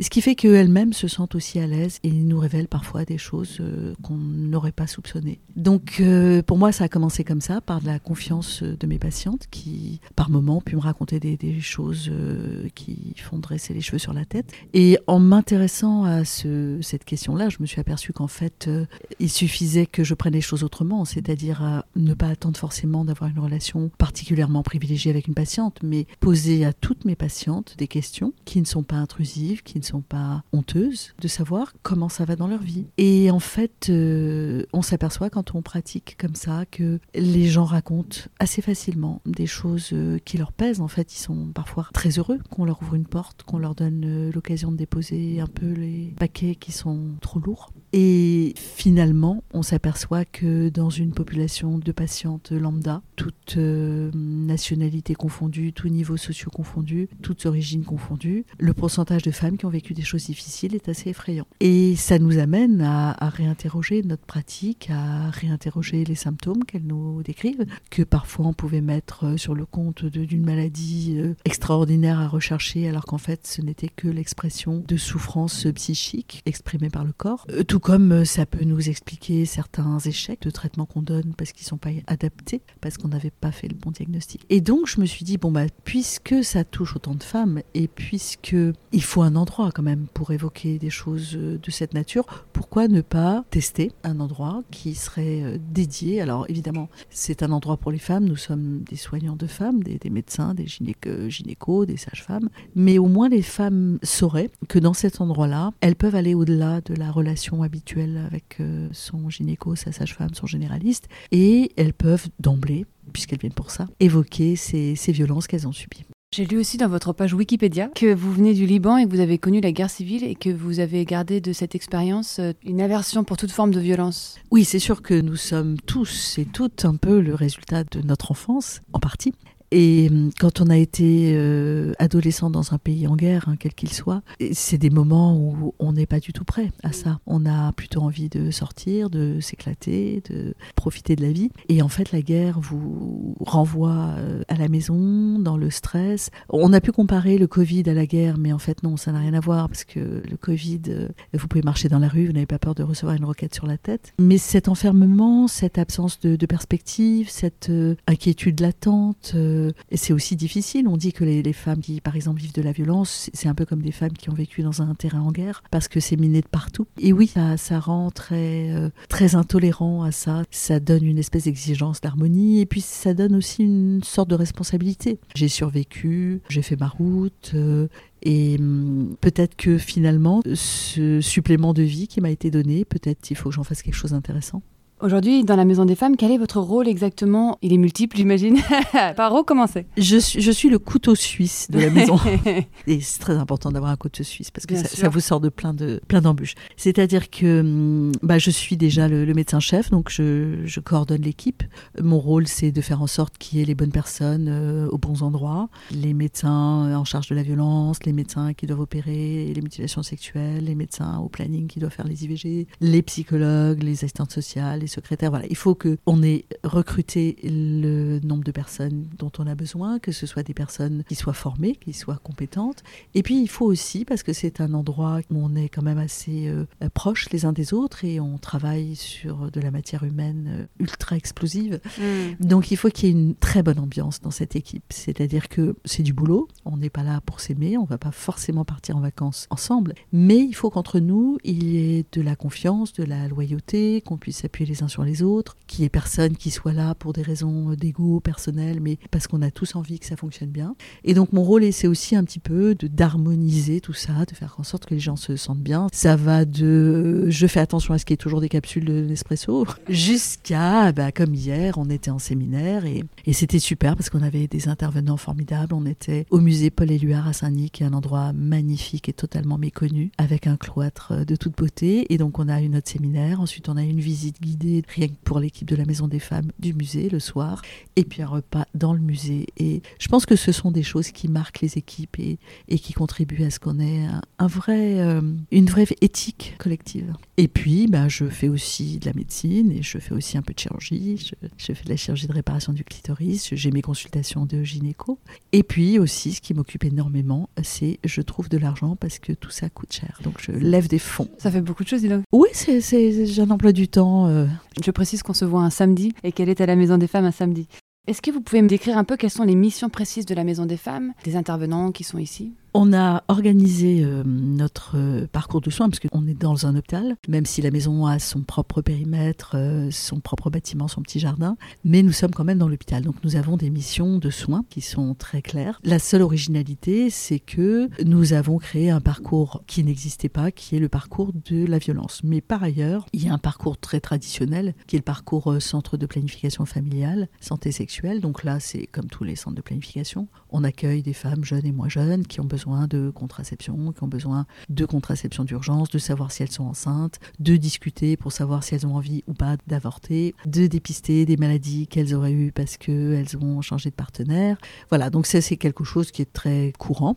Ce 0.00 0.10
qui 0.10 0.20
fait 0.20 0.36
qu'elles-mêmes 0.36 0.92
se 0.92 1.08
sentent 1.08 1.34
aussi 1.34 1.58
à 1.58 1.66
l'aise 1.66 1.98
et 2.04 2.12
nous 2.12 2.38
révèlent 2.38 2.68
parfois 2.68 3.04
des 3.04 3.18
choses 3.18 3.56
euh, 3.60 3.94
qu'on 4.00 4.16
n'aurait 4.16 4.70
pas 4.70 4.86
soupçonnées. 4.86 5.40
Donc 5.56 5.96
euh, 5.98 6.40
pour 6.40 6.56
moi, 6.56 6.70
ça 6.70 6.84
a 6.84 6.88
commencé 6.88 7.24
comme 7.24 7.40
ça, 7.40 7.60
par 7.60 7.80
de 7.80 7.86
la 7.86 7.98
confiance 7.98 8.62
de 8.62 8.86
mes 8.86 9.00
patientes 9.00 9.48
qui, 9.50 10.00
par 10.14 10.30
moments, 10.30 10.60
pu 10.60 10.76
me 10.76 10.80
raconter 10.80 11.18
des, 11.18 11.60
choses 11.60 12.08
euh, 12.12 12.68
qui 12.76 13.14
font 13.16 13.38
dresser 13.38 13.74
les 13.74 13.80
cheveux 13.80 13.98
sur 13.98 14.12
la 14.12 14.24
tête. 14.24 14.52
Et 14.72 14.98
en 15.08 15.18
m'intéressant 15.18 16.04
à 16.04 16.24
ce, 16.24 16.78
cette 16.80 17.04
question-là, 17.04 17.48
je 17.48 17.56
me 17.58 17.66
suis 17.66 17.80
aperçue 17.80 18.12
qu'en 18.12 18.28
fait, 18.28 18.70
il 19.18 19.30
suffisait 19.30 19.86
que 19.86 20.04
je 20.04 20.14
prenne 20.14 20.34
les 20.34 20.40
choses 20.40 20.62
autrement, 20.62 21.04
c'est-à-dire 21.04 21.82
ne 21.96 22.14
pas 22.14 22.28
attendre 22.28 22.56
forcément 22.56 23.04
d'avoir 23.04 23.30
une 23.30 23.40
relation 23.40 23.90
particulièrement 23.98 24.62
privilégiée 24.62 25.10
avec 25.10 25.26
une 25.26 25.34
patiente, 25.34 25.80
mais 25.82 26.06
poser 26.20 26.64
à 26.64 26.72
toutes 26.72 27.04
mes 27.04 27.16
patientes 27.16 27.74
des 27.78 27.88
questions 27.88 28.32
qui 28.44 28.60
ne 28.60 28.66
sont 28.66 28.84
pas 28.84 28.96
intrusives, 28.96 29.62
qui 29.62 29.78
ne 29.78 29.87
sont 29.88 30.00
pas 30.00 30.42
honteuses 30.52 31.14
de 31.20 31.28
savoir 31.28 31.72
comment 31.82 32.08
ça 32.08 32.24
va 32.24 32.36
dans 32.36 32.46
leur 32.46 32.62
vie. 32.62 32.86
Et 32.96 33.30
en 33.30 33.40
fait, 33.40 33.88
euh, 33.88 34.64
on 34.72 34.82
s'aperçoit 34.82 35.30
quand 35.30 35.54
on 35.54 35.62
pratique 35.62 36.16
comme 36.18 36.34
ça 36.34 36.64
que 36.70 37.00
les 37.14 37.46
gens 37.46 37.64
racontent 37.64 38.18
assez 38.38 38.62
facilement 38.62 39.22
des 39.26 39.46
choses 39.46 39.90
euh, 39.92 40.18
qui 40.24 40.38
leur 40.38 40.52
pèsent. 40.52 40.80
En 40.80 40.88
fait, 40.88 41.14
ils 41.14 41.20
sont 41.20 41.50
parfois 41.54 41.88
très 41.92 42.18
heureux 42.18 42.38
qu'on 42.50 42.64
leur 42.64 42.82
ouvre 42.82 42.94
une 42.94 43.06
porte, 43.06 43.42
qu'on 43.42 43.58
leur 43.58 43.74
donne 43.74 44.04
euh, 44.04 44.32
l'occasion 44.32 44.70
de 44.70 44.76
déposer 44.76 45.40
un 45.40 45.46
peu 45.46 45.72
les 45.72 46.14
paquets 46.18 46.54
qui 46.54 46.72
sont 46.72 47.16
trop 47.20 47.40
lourds. 47.40 47.70
Et 47.92 48.54
finalement, 48.56 49.42
on 49.52 49.62
s'aperçoit 49.62 50.24
que 50.24 50.68
dans 50.68 50.90
une 50.90 51.12
population 51.12 51.78
de 51.78 51.92
patientes 51.92 52.52
lambda, 52.52 53.02
toutes 53.16 53.56
euh, 53.56 54.10
nationalités 54.14 55.14
confondues, 55.14 55.72
tout 55.72 55.88
niveau 55.88 56.16
socio 56.16 56.50
confondu, 56.50 57.08
toutes 57.22 57.46
origines 57.46 57.84
confondues, 57.84 58.44
le 58.58 58.74
pourcentage 58.74 59.22
de 59.22 59.30
femmes 59.30 59.56
qui 59.56 59.66
ont 59.66 59.70
vécu 59.70 59.94
des 59.94 60.02
choses 60.02 60.26
difficiles 60.26 60.74
est 60.74 60.88
assez 60.88 61.10
effrayant. 61.10 61.46
Et 61.60 61.96
ça 61.96 62.18
nous 62.18 62.38
amène 62.38 62.80
à, 62.82 63.14
réinterroger 63.28 64.02
notre 64.02 64.24
pratique, 64.24 64.88
à 64.90 65.30
réinterroger 65.30 66.04
les 66.04 66.14
symptômes 66.14 66.64
qu'elles 66.64 66.86
nous 66.86 67.22
décrivent, 67.22 67.64
que 67.90 68.02
parfois 68.02 68.46
on 68.46 68.52
pouvait 68.52 68.80
mettre 68.80 69.24
euh, 69.24 69.36
sur 69.36 69.54
le 69.54 69.66
compte 69.66 70.04
d'une 70.04 70.44
maladie 70.44 71.16
euh, 71.18 71.34
extraordinaire 71.44 72.20
à 72.20 72.28
rechercher, 72.28 72.88
alors 72.88 73.04
qu'en 73.04 73.18
fait 73.18 73.46
ce 73.46 73.62
n'était 73.62 73.88
que 73.88 74.08
l'expression 74.08 74.84
de 74.86 74.96
souffrance 74.96 75.66
psychique 75.74 76.42
exprimée 76.46 76.90
par 76.90 77.04
le 77.04 77.12
corps. 77.12 77.46
Euh, 77.50 77.64
comme 77.78 78.24
ça 78.24 78.46
peut 78.46 78.64
nous 78.64 78.88
expliquer 78.88 79.44
certains 79.44 79.98
échecs 79.98 80.42
de 80.42 80.50
traitement 80.50 80.86
qu'on 80.86 81.02
donne 81.02 81.34
parce 81.36 81.52
qu'ils 81.52 81.64
ne 81.64 81.68
sont 81.68 81.78
pas 81.78 81.90
adaptés, 82.06 82.62
parce 82.80 82.96
qu'on 82.96 83.08
n'avait 83.08 83.30
pas 83.30 83.52
fait 83.52 83.68
le 83.68 83.74
bon 83.74 83.90
diagnostic. 83.90 84.44
Et 84.50 84.60
donc 84.60 84.86
je 84.86 85.00
me 85.00 85.06
suis 85.06 85.24
dit, 85.24 85.38
bon, 85.38 85.50
bah, 85.50 85.66
puisque 85.84 86.42
ça 86.42 86.64
touche 86.64 86.96
autant 86.96 87.14
de 87.14 87.22
femmes, 87.22 87.60
et 87.74 87.88
puisque 87.88 88.56
il 88.92 89.02
faut 89.02 89.22
un 89.22 89.36
endroit 89.36 89.70
quand 89.72 89.82
même 89.82 90.06
pour 90.14 90.32
évoquer 90.32 90.78
des 90.78 90.90
choses 90.90 91.32
de 91.32 91.70
cette 91.70 91.94
nature, 91.94 92.24
pourquoi 92.52 92.88
ne 92.88 93.00
pas 93.00 93.44
tester 93.50 93.92
un 94.04 94.20
endroit 94.20 94.62
qui 94.70 94.94
serait 94.94 95.58
dédié? 95.58 96.20
Alors 96.20 96.46
évidemment, 96.48 96.88
c'est 97.10 97.42
un 97.42 97.52
endroit 97.52 97.76
pour 97.76 97.92
les 97.92 97.98
femmes, 97.98 98.24
nous 98.24 98.36
sommes 98.36 98.82
des 98.88 98.96
soignants 98.96 99.36
de 99.36 99.46
femmes, 99.46 99.82
des, 99.82 100.10
médecins, 100.10 100.54
des 100.54 100.66
gynécos, 100.66 101.86
des 101.86 101.96
sages-femmes, 101.96 102.48
mais 102.74 102.98
au 102.98 103.06
moins 103.06 103.28
les 103.28 103.42
femmes 103.42 103.98
sauraient 104.02 104.50
que 104.68 104.78
dans 104.78 104.94
cet 104.94 105.20
endroit-là, 105.20 105.72
elles 105.80 105.96
peuvent 105.96 106.14
aller 106.14 106.34
au-delà 106.34 106.80
de 106.80 106.94
la 106.94 107.10
relation 107.10 107.62
habituelle 107.68 108.20
avec 108.26 108.56
euh, 108.60 108.88
son 108.92 109.30
gynéco, 109.30 109.76
sa 109.76 109.92
sage-femme, 109.92 110.34
son 110.34 110.46
généraliste, 110.46 111.08
et 111.30 111.70
elles 111.76 111.94
peuvent 111.94 112.26
d'emblée, 112.40 112.86
puisqu'elles 113.12 113.38
viennent 113.38 113.52
pour 113.52 113.70
ça, 113.70 113.86
évoquer 114.00 114.56
ces, 114.56 114.96
ces 114.96 115.12
violences 115.12 115.46
qu'elles 115.46 115.68
ont 115.68 115.72
subies. 115.72 116.04
J'ai 116.34 116.44
lu 116.44 116.58
aussi 116.58 116.76
dans 116.76 116.88
votre 116.88 117.14
page 117.14 117.32
Wikipédia 117.32 117.88
que 117.94 118.12
vous 118.12 118.30
venez 118.30 118.52
du 118.52 118.66
Liban 118.66 118.98
et 118.98 119.06
que 119.06 119.10
vous 119.10 119.20
avez 119.20 119.38
connu 119.38 119.62
la 119.62 119.72
guerre 119.72 119.88
civile 119.88 120.24
et 120.24 120.34
que 120.34 120.50
vous 120.50 120.78
avez 120.78 121.06
gardé 121.06 121.40
de 121.40 121.54
cette 121.54 121.74
expérience 121.74 122.38
euh, 122.38 122.52
une 122.64 122.82
aversion 122.82 123.24
pour 123.24 123.38
toute 123.38 123.50
forme 123.50 123.70
de 123.70 123.80
violence. 123.80 124.36
Oui, 124.50 124.64
c'est 124.64 124.78
sûr 124.78 125.00
que 125.00 125.14
nous 125.14 125.36
sommes 125.36 125.78
tous 125.80 126.36
et 126.38 126.44
toutes 126.44 126.84
un 126.84 126.96
peu 126.96 127.20
le 127.20 127.34
résultat 127.34 127.84
de 127.84 128.02
notre 128.02 128.30
enfance, 128.30 128.82
en 128.92 128.98
partie. 128.98 129.32
Et 129.70 130.08
hum, 130.10 130.30
quand 130.38 130.60
on 130.60 130.68
a 130.68 130.76
été 130.76 131.32
euh, 131.34 131.92
adolescent 131.98 132.50
dans 132.50 132.72
un 132.72 132.78
pays 132.78 133.06
en 133.06 133.16
guerre, 133.16 133.48
hein, 133.48 133.56
quel 133.58 133.74
qu'il 133.74 133.92
soit, 133.92 134.22
c'est 134.52 134.78
des 134.78 134.90
moments 134.90 135.36
où 135.36 135.74
on 135.78 135.92
n'est 135.92 136.06
pas 136.06 136.20
du 136.20 136.32
tout 136.32 136.44
prêt 136.44 136.70
à 136.82 136.92
ça. 136.92 137.20
On 137.26 137.46
a 137.46 137.72
plutôt 137.72 138.00
envie 138.02 138.28
de 138.28 138.50
sortir, 138.50 139.10
de 139.10 139.40
s'éclater, 139.40 140.22
de 140.30 140.54
profiter 140.74 141.16
de 141.16 141.22
la 141.22 141.32
vie. 141.32 141.50
Et 141.68 141.82
en 141.82 141.88
fait, 141.88 142.12
la 142.12 142.22
guerre 142.22 142.60
vous 142.60 143.34
renvoie 143.40 144.14
euh, 144.18 144.42
à 144.48 144.56
la 144.56 144.68
maison, 144.68 145.38
dans 145.38 145.56
le 145.56 145.70
stress. 145.70 146.30
On 146.48 146.72
a 146.72 146.80
pu 146.80 146.92
comparer 146.92 147.38
le 147.38 147.46
Covid 147.46 147.84
à 147.88 147.94
la 147.94 148.06
guerre, 148.06 148.38
mais 148.38 148.52
en 148.52 148.58
fait, 148.58 148.82
non, 148.82 148.96
ça 148.96 149.12
n'a 149.12 149.20
rien 149.20 149.34
à 149.34 149.40
voir 149.40 149.68
parce 149.68 149.84
que 149.84 150.22
le 150.28 150.36
Covid, 150.36 150.82
euh, 150.88 151.08
vous 151.34 151.48
pouvez 151.48 151.62
marcher 151.62 151.88
dans 151.88 151.98
la 151.98 152.08
rue, 152.08 152.26
vous 152.26 152.32
n'avez 152.32 152.46
pas 152.46 152.58
peur 152.58 152.74
de 152.74 152.82
recevoir 152.82 153.16
une 153.16 153.24
roquette 153.24 153.54
sur 153.54 153.66
la 153.66 153.76
tête. 153.76 154.12
Mais 154.18 154.38
cet 154.38 154.68
enfermement, 154.68 155.46
cette 155.46 155.78
absence 155.78 156.20
de, 156.20 156.36
de 156.36 156.46
perspective, 156.46 157.28
cette 157.28 157.70
inquiétude 158.06 158.60
latente, 158.60 159.34
euh, 159.34 159.57
c'est 159.92 160.12
aussi 160.12 160.36
difficile. 160.36 160.88
On 160.88 160.96
dit 160.96 161.12
que 161.12 161.24
les, 161.24 161.52
femmes 161.52 161.80
qui, 161.80 162.00
par 162.00 162.16
exemple, 162.16 162.40
vivent 162.40 162.52
de 162.52 162.62
la 162.62 162.72
violence, 162.72 163.30
c'est 163.32 163.48
un 163.48 163.54
peu 163.54 163.64
comme 163.64 163.82
des 163.82 163.92
femmes 163.92 164.12
qui 164.12 164.30
ont 164.30 164.34
vécu 164.34 164.62
dans 164.62 164.82
un 164.82 164.94
terrain 164.94 165.20
en 165.20 165.32
guerre, 165.32 165.62
parce 165.70 165.88
que 165.88 166.00
c'est 166.00 166.16
miné 166.16 166.40
de 166.40 166.46
partout. 166.46 166.86
Et 167.00 167.12
oui, 167.12 167.30
ça, 167.56 167.80
rend 167.80 168.10
très, 168.10 168.70
euh, 168.70 168.90
très 169.08 169.34
intolérant 169.34 170.02
à 170.02 170.12
ça. 170.12 170.42
Ça 170.50 170.80
donne 170.80 171.04
une 171.04 171.18
espèce 171.18 171.44
d'exigence 171.44 172.00
d'harmonie, 172.00 172.60
et 172.60 172.66
puis 172.66 172.80
ça 172.80 173.14
donne 173.14 173.34
aussi 173.34 173.62
une 173.62 174.02
sorte 174.02 174.28
de 174.28 174.34
responsabilité. 174.34 175.18
J'ai 175.34 175.48
survécu, 175.48 176.40
j'ai 176.48 176.62
fait 176.62 176.76
ma 176.76 176.88
route, 176.88 177.52
euh, 177.54 177.88
et 178.22 178.56
hum, 178.58 179.16
peut-être 179.20 179.56
que 179.56 179.78
finalement, 179.78 180.42
ce 180.54 181.20
supplément 181.20 181.72
de 181.72 181.82
vie 181.82 182.08
qui 182.08 182.20
m'a 182.20 182.30
été 182.30 182.50
donné, 182.50 182.84
peut-être 182.84 183.30
il 183.30 183.36
faut 183.36 183.50
que 183.50 183.54
j'en 183.54 183.64
fasse 183.64 183.82
quelque 183.82 183.94
chose 183.94 184.12
d'intéressant. 184.12 184.62
Aujourd'hui, 185.00 185.44
dans 185.44 185.54
la 185.54 185.64
Maison 185.64 185.84
des 185.84 185.94
Femmes, 185.94 186.16
quel 186.16 186.32
est 186.32 186.38
votre 186.38 186.58
rôle 186.58 186.88
exactement? 186.88 187.56
Il 187.62 187.72
est 187.72 187.76
multiple, 187.76 188.16
j'imagine. 188.16 188.58
Par 189.16 189.32
où 189.32 189.44
commencer? 189.44 189.86
Je 189.96 190.16
suis, 190.16 190.40
je 190.40 190.50
suis 190.50 190.68
le 190.68 190.80
couteau 190.80 191.14
suisse 191.14 191.70
de 191.70 191.78
la 191.78 191.90
maison. 191.90 192.18
Et 192.88 193.00
c'est 193.00 193.20
très 193.20 193.36
important 193.36 193.70
d'avoir 193.70 193.92
un 193.92 193.96
couteau 193.96 194.24
suisse 194.24 194.50
parce 194.50 194.66
que 194.66 194.74
ça, 194.74 195.08
vous 195.08 195.20
sort 195.20 195.40
de 195.40 195.50
plein 195.50 195.72
de 195.72 196.00
plein 196.08 196.20
d'embûches. 196.20 196.56
C'est-à-dire 196.76 197.30
que 197.30 197.60
hum, 197.60 198.12
bah, 198.22 198.38
je 198.38 198.50
suis 198.50 198.76
déjà 198.76 199.06
le, 199.06 199.32
médecin-chef, 199.32 199.90
donc 199.90 200.10
je, 200.10 200.62
je 200.64 200.80
coordonne 200.80 201.22
l'équipe. 201.22 201.62
Mon 202.02 202.18
rôle, 202.18 202.48
c'est 202.48 202.72
de 202.72 202.80
faire 202.80 203.00
en 203.00 203.06
sorte 203.06 203.38
qu'il 203.38 203.60
y 203.60 203.62
ait 203.62 203.66
les 203.66 203.76
bonnes 203.76 203.92
personnes 203.92 204.48
euh, 204.48 204.88
aux 204.88 204.98
bons 204.98 205.22
endroits. 205.22 205.68
Les 205.92 206.12
médecins 206.12 206.92
en 206.96 207.04
charge 207.04 207.28
de 207.28 207.36
la 207.36 207.44
violence, 207.44 208.02
les 208.04 208.12
médecins 208.12 208.52
qui 208.52 208.66
doivent 208.66 208.80
opérer 208.80 209.52
les 209.54 209.60
mutilations 209.62 210.02
sexuelles, 210.02 210.64
les 210.64 210.74
médecins 210.74 211.18
au 211.18 211.28
planning 211.28 211.68
qui 211.68 211.78
doivent 211.78 211.92
faire 211.92 212.08
les 212.08 212.24
IVG, 212.24 212.66
les 212.80 213.02
psychologues, 213.02 213.84
les 213.84 213.92
assistantes 213.92 214.32
sociales, 214.32 214.87
secrétaire. 214.88 215.30
Voilà, 215.30 215.46
il 215.48 215.56
faut 215.56 215.74
qu'on 215.74 216.22
ait 216.22 216.44
recruté 216.64 217.36
le 217.42 218.20
nombre 218.20 218.44
de 218.44 218.52
personnes 218.52 219.06
dont 219.18 219.32
on 219.38 219.46
a 219.46 219.54
besoin, 219.54 219.98
que 219.98 220.12
ce 220.12 220.26
soit 220.26 220.42
des 220.42 220.54
personnes 220.54 221.04
qui 221.08 221.14
soient 221.14 221.32
formées, 221.32 221.76
qui 221.76 221.92
soient 221.92 222.20
compétentes. 222.22 222.82
Et 223.14 223.22
puis 223.22 223.40
il 223.40 223.48
faut 223.48 223.66
aussi, 223.66 224.04
parce 224.04 224.22
que 224.22 224.32
c'est 224.32 224.60
un 224.60 224.74
endroit 224.74 225.20
où 225.30 225.38
on 225.38 225.54
est 225.54 225.68
quand 225.68 225.82
même 225.82 225.98
assez 225.98 226.48
euh, 226.48 226.64
proches 226.94 227.30
les 227.30 227.44
uns 227.44 227.52
des 227.52 227.74
autres 227.74 228.04
et 228.04 228.20
on 228.20 228.38
travaille 228.38 228.96
sur 228.96 229.50
de 229.50 229.60
la 229.60 229.70
matière 229.70 230.04
humaine 230.04 230.46
euh, 230.48 230.82
ultra 230.84 231.16
explosive. 231.16 231.80
Mm. 231.98 232.44
Donc 232.44 232.70
il 232.70 232.76
faut 232.76 232.88
qu'il 232.88 233.08
y 233.08 233.12
ait 233.12 233.14
une 233.14 233.34
très 233.34 233.62
bonne 233.62 233.78
ambiance 233.78 234.20
dans 234.20 234.30
cette 234.30 234.56
équipe. 234.56 234.84
C'est-à-dire 234.90 235.48
que 235.48 235.76
c'est 235.84 236.02
du 236.02 236.12
boulot, 236.12 236.48
on 236.64 236.76
n'est 236.76 236.90
pas 236.90 237.02
là 237.02 237.20
pour 237.20 237.40
s'aimer, 237.40 237.76
on 237.76 237.84
va 237.84 237.98
pas 237.98 238.12
forcément 238.12 238.64
partir 238.64 238.96
en 238.96 239.00
vacances 239.00 239.46
ensemble, 239.50 239.94
mais 240.12 240.38
il 240.38 240.54
faut 240.54 240.70
qu'entre 240.70 241.00
nous, 241.00 241.38
il 241.44 241.64
y 241.64 241.98
ait 241.98 242.04
de 242.12 242.22
la 242.22 242.36
confiance, 242.36 242.92
de 242.92 243.04
la 243.04 243.28
loyauté, 243.28 244.02
qu'on 244.02 244.16
puisse 244.16 244.44
appuyer 244.44 244.68
les 244.68 244.77
sur 244.86 245.02
les 245.02 245.22
autres, 245.22 245.56
qu'il 245.66 245.80
n'y 245.82 245.86
ait 245.86 245.90
personne 245.90 246.36
qui 246.36 246.50
soit 246.50 246.72
là 246.72 246.94
pour 246.94 247.12
des 247.12 247.22
raisons 247.22 247.74
d'ego 247.74 248.20
personnel, 248.20 248.80
mais 248.80 248.98
parce 249.10 249.26
qu'on 249.26 249.42
a 249.42 249.50
tous 249.50 249.74
envie 249.74 249.98
que 249.98 250.06
ça 250.06 250.16
fonctionne 250.16 250.50
bien. 250.50 250.76
Et 251.04 251.14
donc 251.14 251.32
mon 251.32 251.42
rôle, 251.42 251.72
c'est 251.72 251.88
aussi 251.88 252.14
un 252.14 252.22
petit 252.22 252.38
peu 252.38 252.76
d'harmoniser 252.80 253.80
tout 253.80 253.92
ça, 253.92 254.24
de 254.26 254.34
faire 254.34 254.54
en 254.58 254.62
sorte 254.62 254.86
que 254.86 254.94
les 254.94 255.00
gens 255.00 255.16
se 255.16 255.34
sentent 255.36 255.58
bien. 255.58 255.88
Ça 255.92 256.14
va 256.14 256.44
de 256.44 257.26
je 257.28 257.46
fais 257.46 257.60
attention 257.60 257.94
à 257.94 257.98
ce 257.98 258.04
qu'il 258.04 258.12
y 258.12 258.14
ait 258.14 258.18
toujours 258.18 258.40
des 258.40 258.48
capsules 258.48 258.84
de 258.84 259.04
Nespresso 259.04 259.66
jusqu'à, 259.88 260.92
bah, 260.92 261.12
comme 261.12 261.34
hier, 261.34 261.78
on 261.78 261.88
était 261.90 262.10
en 262.10 262.18
séminaire 262.18 262.84
et, 262.84 263.04
et 263.26 263.32
c'était 263.32 263.58
super 263.58 263.96
parce 263.96 264.10
qu'on 264.10 264.22
avait 264.22 264.46
des 264.46 264.68
intervenants 264.68 265.16
formidables. 265.16 265.74
On 265.74 265.86
était 265.86 266.26
au 266.30 266.40
musée 266.40 266.70
Paul 266.70 266.90
Éluard 266.90 267.26
à 267.26 267.32
Saint-Denis, 267.32 267.70
qui 267.70 267.82
est 267.82 267.86
un 267.86 267.92
endroit 267.94 268.32
magnifique 268.32 269.08
et 269.08 269.12
totalement 269.12 269.58
méconnu, 269.58 270.10
avec 270.18 270.46
un 270.46 270.56
cloître 270.56 271.24
de 271.24 271.36
toute 271.36 271.56
beauté. 271.56 272.12
Et 272.12 272.18
donc 272.18 272.38
on 272.38 272.48
a 272.48 272.60
eu 272.60 272.68
notre 272.68 272.88
séminaire. 272.88 273.40
Ensuite, 273.40 273.68
on 273.68 273.76
a 273.76 273.82
eu 273.82 273.88
une 273.88 274.00
visite 274.00 274.40
guidée 274.40 274.67
rien 274.88 275.08
que 275.08 275.16
pour 275.24 275.40
l'équipe 275.40 275.68
de 275.68 275.76
la 275.76 275.84
Maison 275.84 276.08
des 276.08 276.18
Femmes 276.18 276.50
du 276.58 276.74
musée 276.74 277.08
le 277.08 277.20
soir, 277.20 277.62
et 277.96 278.04
puis 278.04 278.22
un 278.22 278.26
repas 278.26 278.66
dans 278.74 278.92
le 278.92 279.00
musée. 279.00 279.46
Et 279.56 279.82
je 279.98 280.08
pense 280.08 280.26
que 280.26 280.36
ce 280.36 280.52
sont 280.52 280.70
des 280.70 280.82
choses 280.82 281.10
qui 281.10 281.28
marquent 281.28 281.60
les 281.60 281.78
équipes 281.78 282.18
et, 282.18 282.38
et 282.68 282.78
qui 282.78 282.92
contribuent 282.92 283.44
à 283.44 283.50
ce 283.50 283.58
qu'on 283.58 283.78
ait 283.80 284.06
un, 284.38 284.46
vrai, 284.46 285.00
euh, 285.00 285.20
une 285.50 285.66
vraie 285.66 285.86
éthique 286.00 286.54
collective. 286.58 287.12
Et 287.36 287.48
puis, 287.48 287.86
bah, 287.86 288.08
je 288.08 288.26
fais 288.26 288.48
aussi 288.48 288.98
de 288.98 289.06
la 289.06 289.12
médecine 289.12 289.72
et 289.72 289.82
je 289.82 289.98
fais 289.98 290.12
aussi 290.12 290.36
un 290.36 290.42
peu 290.42 290.52
de 290.52 290.58
chirurgie. 290.58 291.16
Je, 291.56 291.72
fais 291.72 291.84
de 291.84 291.88
la 291.88 291.96
chirurgie 291.96 292.26
de 292.26 292.32
réparation 292.32 292.72
du 292.72 292.84
clitoris. 292.84 293.50
J'ai 293.52 293.70
mes 293.70 293.82
consultations 293.82 294.46
de 294.46 294.62
gynéco. 294.62 295.18
Et 295.52 295.62
puis 295.62 295.98
aussi, 295.98 296.32
ce 296.32 296.40
qui 296.40 296.54
m'occupe 296.54 296.84
énormément, 296.84 297.48
c'est 297.62 297.98
je 298.04 298.20
trouve 298.22 298.48
de 298.48 298.58
l'argent 298.58 298.96
parce 298.96 299.18
que 299.18 299.32
tout 299.32 299.50
ça 299.50 299.68
coûte 299.68 299.92
cher. 299.92 300.20
Donc 300.24 300.40
je 300.40 300.52
lève 300.52 300.88
des 300.88 300.98
fonds. 300.98 301.28
Ça 301.38 301.50
fait 301.50 301.60
beaucoup 301.60 301.84
de 301.84 301.88
choses, 301.88 302.00
dis 302.00 302.08
donc. 302.08 302.24
Oui, 302.32 302.48
c'est, 302.52 302.80
j'ai 302.80 303.42
un 303.42 303.50
emploi 303.50 303.72
du 303.72 303.88
temps. 303.88 304.26
Euh, 304.26 304.46
je 304.82 304.90
précise 304.90 305.22
qu'on 305.22 305.34
se 305.34 305.44
voit 305.44 305.62
un 305.62 305.70
samedi 305.70 306.14
et 306.22 306.32
qu'elle 306.32 306.48
est 306.48 306.60
à 306.60 306.66
la 306.66 306.76
Maison 306.76 306.98
des 306.98 307.06
Femmes 307.06 307.24
un 307.24 307.32
samedi. 307.32 307.68
Est-ce 308.06 308.22
que 308.22 308.30
vous 308.30 308.40
pouvez 308.40 308.62
me 308.62 308.68
décrire 308.68 308.96
un 308.96 309.04
peu 309.04 309.16
quelles 309.16 309.30
sont 309.30 309.44
les 309.44 309.54
missions 309.54 309.90
précises 309.90 310.24
de 310.24 310.34
la 310.34 310.44
Maison 310.44 310.64
des 310.64 310.78
Femmes, 310.78 311.12
des 311.24 311.36
intervenants 311.36 311.92
qui 311.92 312.04
sont 312.04 312.18
ici? 312.18 312.54
On 312.80 312.92
a 312.92 313.24
organisé 313.26 314.04
euh, 314.04 314.22
notre 314.24 314.92
euh, 314.96 315.26
parcours 315.26 315.60
de 315.60 315.68
soins 315.68 315.90
parce 315.90 315.98
qu'on 315.98 316.28
est 316.28 316.38
dans 316.38 316.64
un 316.64 316.76
hôpital, 316.76 317.16
même 317.26 317.44
si 317.44 317.60
la 317.60 317.72
maison 317.72 318.06
a 318.06 318.20
son 318.20 318.42
propre 318.42 318.82
périmètre, 318.82 319.56
euh, 319.56 319.90
son 319.90 320.20
propre 320.20 320.48
bâtiment, 320.48 320.86
son 320.86 321.02
petit 321.02 321.18
jardin, 321.18 321.56
mais 321.82 322.04
nous 322.04 322.12
sommes 322.12 322.30
quand 322.30 322.44
même 322.44 322.58
dans 322.58 322.68
l'hôpital. 322.68 323.02
Donc 323.02 323.16
nous 323.24 323.34
avons 323.34 323.56
des 323.56 323.68
missions 323.70 324.18
de 324.18 324.30
soins 324.30 324.64
qui 324.70 324.80
sont 324.80 325.16
très 325.16 325.42
claires. 325.42 325.80
La 325.82 325.98
seule 325.98 326.22
originalité, 326.22 327.10
c'est 327.10 327.40
que 327.40 327.88
nous 328.04 328.32
avons 328.32 328.58
créé 328.58 328.90
un 328.90 329.00
parcours 329.00 329.64
qui 329.66 329.82
n'existait 329.82 330.28
pas, 330.28 330.52
qui 330.52 330.76
est 330.76 330.80
le 330.80 330.88
parcours 330.88 331.32
de 331.32 331.66
la 331.66 331.78
violence. 331.78 332.20
Mais 332.22 332.40
par 332.40 332.62
ailleurs, 332.62 333.06
il 333.12 333.24
y 333.24 333.28
a 333.28 333.32
un 333.32 333.38
parcours 333.38 333.76
très 333.76 333.98
traditionnel 333.98 334.76
qui 334.86 334.94
est 334.94 335.00
le 335.00 335.02
parcours 335.02 335.60
centre 335.60 335.96
de 335.96 336.06
planification 336.06 336.64
familiale, 336.64 337.28
santé 337.40 337.72
sexuelle. 337.72 338.20
Donc 338.20 338.44
là, 338.44 338.60
c'est 338.60 338.86
comme 338.86 339.08
tous 339.08 339.24
les 339.24 339.34
centres 339.34 339.56
de 339.56 339.62
planification. 339.62 340.28
On 340.50 340.62
accueille 340.62 341.02
des 341.02 341.12
femmes 341.12 341.44
jeunes 341.44 341.66
et 341.66 341.72
moins 341.72 341.88
jeunes 341.88 342.24
qui 342.24 342.40
ont 342.40 342.44
besoin 342.44 342.67
de 342.88 343.10
contraception, 343.10 343.92
qui 343.92 344.02
ont 344.02 344.08
besoin 344.08 344.46
de 344.68 344.84
contraception 344.84 345.44
d'urgence, 345.44 345.90
de 345.90 345.98
savoir 345.98 346.32
si 346.32 346.42
elles 346.42 346.50
sont 346.50 346.64
enceintes, 346.64 347.18
de 347.38 347.56
discuter 347.56 348.16
pour 348.16 348.32
savoir 348.32 348.64
si 348.64 348.74
elles 348.74 348.86
ont 348.86 348.96
envie 348.96 349.24
ou 349.26 349.34
pas 349.34 349.56
d'avorter, 349.66 350.34
de 350.46 350.66
dépister 350.66 351.24
des 351.24 351.36
maladies 351.36 351.86
qu'elles 351.86 352.14
auraient 352.14 352.32
eues 352.32 352.52
parce 352.52 352.76
qu'elles 352.76 353.36
ont 353.40 353.62
changé 353.62 353.90
de 353.90 353.94
partenaire. 353.94 354.58
Voilà, 354.90 355.10
donc 355.10 355.26
ça 355.26 355.40
c'est 355.40 355.56
quelque 355.56 355.84
chose 355.84 356.10
qui 356.10 356.22
est 356.22 356.32
très 356.32 356.72
courant. 356.78 357.16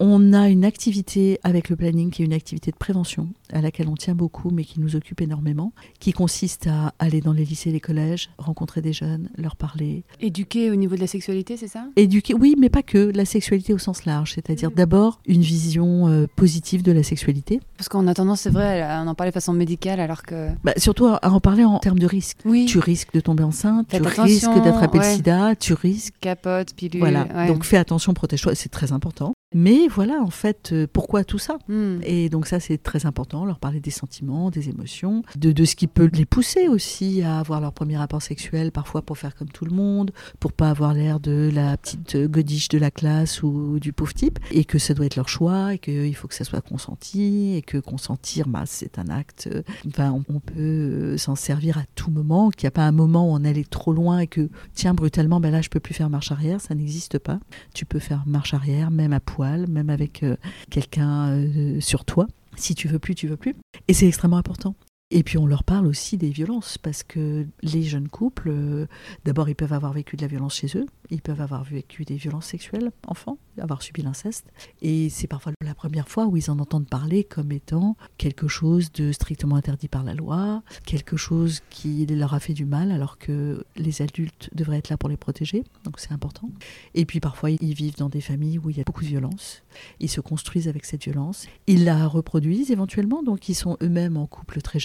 On 0.00 0.32
a 0.32 0.48
une 0.48 0.64
activité 0.64 1.40
avec 1.42 1.68
le 1.68 1.76
planning 1.76 2.10
qui 2.10 2.22
est 2.22 2.24
une 2.24 2.32
activité 2.32 2.70
de 2.70 2.76
prévention 2.76 3.28
à 3.52 3.60
laquelle 3.60 3.88
on 3.88 3.94
tient 3.94 4.14
beaucoup 4.14 4.50
mais 4.50 4.64
qui 4.64 4.78
nous 4.78 4.94
occupe 4.94 5.20
énormément, 5.20 5.72
qui 5.98 6.12
consiste 6.12 6.68
à 6.68 6.94
aller 7.00 7.20
dans 7.20 7.32
les 7.32 7.44
lycées 7.44 7.70
et 7.70 7.72
les 7.72 7.80
collèges, 7.80 8.30
rencontrer 8.38 8.80
des 8.80 8.92
jeunes, 8.92 9.28
leur 9.36 9.56
parler. 9.56 10.04
Éduquer 10.20 10.70
au 10.70 10.76
niveau 10.76 10.94
de 10.94 11.00
la 11.00 11.06
sexualité, 11.08 11.56
c'est 11.56 11.66
ça? 11.66 11.86
Éduquer, 11.96 12.34
oui, 12.34 12.54
mais 12.58 12.68
pas 12.68 12.82
que, 12.82 13.10
la 13.12 13.24
sexualité 13.24 13.72
au 13.72 13.78
sens 13.78 14.04
large, 14.04 14.34
c'est-à-dire 14.34 14.70
d'abord 14.70 15.20
une 15.26 15.42
vision 15.42 16.08
euh, 16.08 16.26
positive 16.36 16.82
de 16.82 16.92
la 16.92 17.02
sexualité. 17.02 17.60
Parce 17.76 17.88
qu'on 17.88 18.06
a 18.06 18.14
tendance, 18.14 18.42
c'est 18.42 18.50
vrai, 18.50 18.82
à 18.82 19.02
en 19.02 19.14
parler 19.14 19.30
de 19.30 19.34
façon 19.34 19.52
médicale 19.52 19.98
alors 19.98 20.22
que... 20.22 20.48
Bah, 20.62 20.74
surtout 20.76 21.06
à 21.06 21.28
en 21.28 21.40
parler 21.40 21.64
en 21.64 21.78
termes 21.78 21.98
de 21.98 22.06
risque. 22.06 22.38
Oui. 22.44 22.66
Tu 22.66 22.78
risques 22.78 23.12
de 23.14 23.20
tomber 23.20 23.42
enceinte, 23.42 23.88
Faites 23.90 24.02
tu 24.02 24.20
risques 24.20 24.62
d'attraper 24.62 24.98
ouais. 24.98 25.10
le 25.10 25.16
sida, 25.16 25.56
tu 25.56 25.72
risques... 25.72 26.14
Capote, 26.20 26.74
pilule... 26.74 27.00
Voilà, 27.00 27.26
ouais. 27.34 27.48
donc 27.48 27.64
fais 27.64 27.78
attention, 27.78 28.14
protège-toi, 28.14 28.54
c'est 28.54 28.68
très 28.68 28.92
important. 28.92 29.32
Mais 29.54 29.88
voilà, 29.88 30.20
en 30.20 30.30
fait, 30.30 30.70
euh, 30.72 30.86
pourquoi 30.92 31.24
tout 31.24 31.38
ça 31.38 31.56
Hmm. 31.68 31.98
Et 32.02 32.28
donc 32.28 32.46
ça, 32.46 32.60
c'est 32.60 32.78
très 32.78 33.06
important, 33.06 33.44
leur 33.44 33.58
parler 33.58 33.80
des 33.80 33.90
sentiments, 33.90 34.50
des 34.50 34.68
émotions, 34.68 35.22
de, 35.36 35.52
de 35.52 35.64
ce 35.64 35.74
qui 35.74 35.86
peut 35.86 36.10
les 36.12 36.26
pousser 36.26 36.68
aussi 36.68 37.22
à 37.22 37.38
avoir 37.38 37.60
leur 37.60 37.72
premier 37.72 37.96
rapport 37.96 38.22
sexuel, 38.22 38.72
parfois 38.72 39.02
pour 39.02 39.16
faire 39.16 39.34
comme 39.34 39.48
tout 39.48 39.64
le 39.64 39.70
monde, 39.74 40.10
pour 40.38 40.52
pas 40.52 40.70
avoir 40.70 40.92
l'air 40.92 41.18
de 41.18 41.50
la 41.52 41.76
petite 41.76 42.14
euh, 42.14 42.28
godiche 42.28 42.68
de 42.68 42.78
la 42.78 42.90
classe 42.90 43.42
ou 43.42 43.78
du 43.80 43.92
pauvre 43.92 44.12
type, 44.12 44.38
et 44.50 44.64
que 44.64 44.78
ça 44.78 44.92
doit 44.94 45.06
être 45.06 45.16
leur 45.16 45.28
choix, 45.28 45.74
et 45.74 45.78
qu'il 45.78 46.14
faut 46.14 46.28
que 46.28 46.34
ça 46.34 46.44
soit 46.44 46.60
consenti, 46.60 47.54
et 47.56 47.62
que 47.62 47.78
consentir, 47.78 48.48
bah, 48.48 48.64
c'est 48.66 48.98
un 48.98 49.08
acte, 49.08 49.48
euh, 49.52 49.62
enfin, 49.88 50.10
on, 50.12 50.24
on 50.34 50.40
peut 50.40 51.16
s'en 51.16 51.36
servir 51.36 51.78
à 51.78 51.84
tout 51.94 52.10
moment, 52.10 52.50
qu'il 52.50 52.66
n'y 52.66 52.68
a 52.68 52.72
pas 52.72 52.86
un 52.86 52.92
moment 52.92 53.30
où 53.30 53.34
on 53.34 53.44
allait 53.44 53.64
trop 53.64 53.92
loin 53.92 54.20
et 54.20 54.26
que, 54.26 54.50
tiens, 54.74 54.92
brutalement, 54.92 55.40
ben 55.40 55.50
là, 55.50 55.62
je 55.62 55.70
peux 55.70 55.80
plus 55.80 55.94
faire 55.94 56.10
marche 56.10 56.32
arrière, 56.32 56.60
ça 56.60 56.74
n'existe 56.74 57.18
pas. 57.18 57.40
Tu 57.74 57.86
peux 57.86 57.98
faire 57.98 58.24
marche 58.26 58.52
arrière, 58.52 58.90
même 58.90 59.12
à 59.12 59.20
même 59.46 59.90
avec 59.90 60.22
euh, 60.22 60.36
quelqu'un 60.70 61.30
euh, 61.30 61.80
sur 61.80 62.04
toi. 62.04 62.26
Si 62.56 62.74
tu 62.74 62.88
veux 62.88 62.98
plus, 62.98 63.14
tu 63.14 63.28
veux 63.28 63.36
plus. 63.36 63.54
Et 63.86 63.94
c'est 63.94 64.06
extrêmement 64.06 64.36
important. 64.36 64.74
Et 65.10 65.22
puis 65.22 65.38
on 65.38 65.46
leur 65.46 65.64
parle 65.64 65.86
aussi 65.86 66.18
des 66.18 66.28
violences, 66.28 66.76
parce 66.76 67.02
que 67.02 67.46
les 67.62 67.82
jeunes 67.82 68.08
couples, 68.08 68.50
euh, 68.50 68.86
d'abord 69.24 69.48
ils 69.48 69.54
peuvent 69.54 69.72
avoir 69.72 69.94
vécu 69.94 70.16
de 70.16 70.22
la 70.22 70.28
violence 70.28 70.56
chez 70.56 70.76
eux, 70.76 70.84
ils 71.08 71.22
peuvent 71.22 71.40
avoir 71.40 71.64
vécu 71.64 72.04
des 72.04 72.16
violences 72.16 72.44
sexuelles, 72.44 72.92
enfants, 73.06 73.38
avoir 73.58 73.80
subi 73.80 74.02
l'inceste. 74.02 74.52
Et 74.82 75.08
c'est 75.08 75.26
parfois 75.26 75.52
la 75.64 75.74
première 75.74 76.10
fois 76.10 76.26
où 76.26 76.36
ils 76.36 76.50
en 76.50 76.58
entendent 76.58 76.88
parler 76.88 77.24
comme 77.24 77.52
étant 77.52 77.96
quelque 78.18 78.48
chose 78.48 78.92
de 78.92 79.12
strictement 79.12 79.56
interdit 79.56 79.88
par 79.88 80.04
la 80.04 80.12
loi, 80.12 80.62
quelque 80.84 81.16
chose 81.16 81.60
qui 81.70 82.04
leur 82.04 82.34
a 82.34 82.40
fait 82.40 82.52
du 82.52 82.66
mal, 82.66 82.90
alors 82.90 83.16
que 83.16 83.64
les 83.76 84.02
adultes 84.02 84.50
devraient 84.54 84.76
être 84.76 84.90
là 84.90 84.98
pour 84.98 85.08
les 85.08 85.16
protéger, 85.16 85.64
donc 85.84 86.00
c'est 86.00 86.12
important. 86.12 86.50
Et 86.94 87.06
puis 87.06 87.20
parfois 87.20 87.50
ils 87.50 87.72
vivent 87.72 87.96
dans 87.96 88.10
des 88.10 88.20
familles 88.20 88.58
où 88.58 88.68
il 88.68 88.76
y 88.76 88.80
a 88.80 88.84
beaucoup 88.84 89.04
de 89.04 89.08
violence, 89.08 89.62
ils 90.00 90.10
se 90.10 90.20
construisent 90.20 90.68
avec 90.68 90.84
cette 90.84 91.04
violence, 91.04 91.46
ils 91.66 91.84
la 91.84 92.06
reproduisent 92.06 92.70
éventuellement, 92.70 93.22
donc 93.22 93.48
ils 93.48 93.54
sont 93.54 93.78
eux-mêmes 93.82 94.18
en 94.18 94.26
couple 94.26 94.60
très 94.60 94.78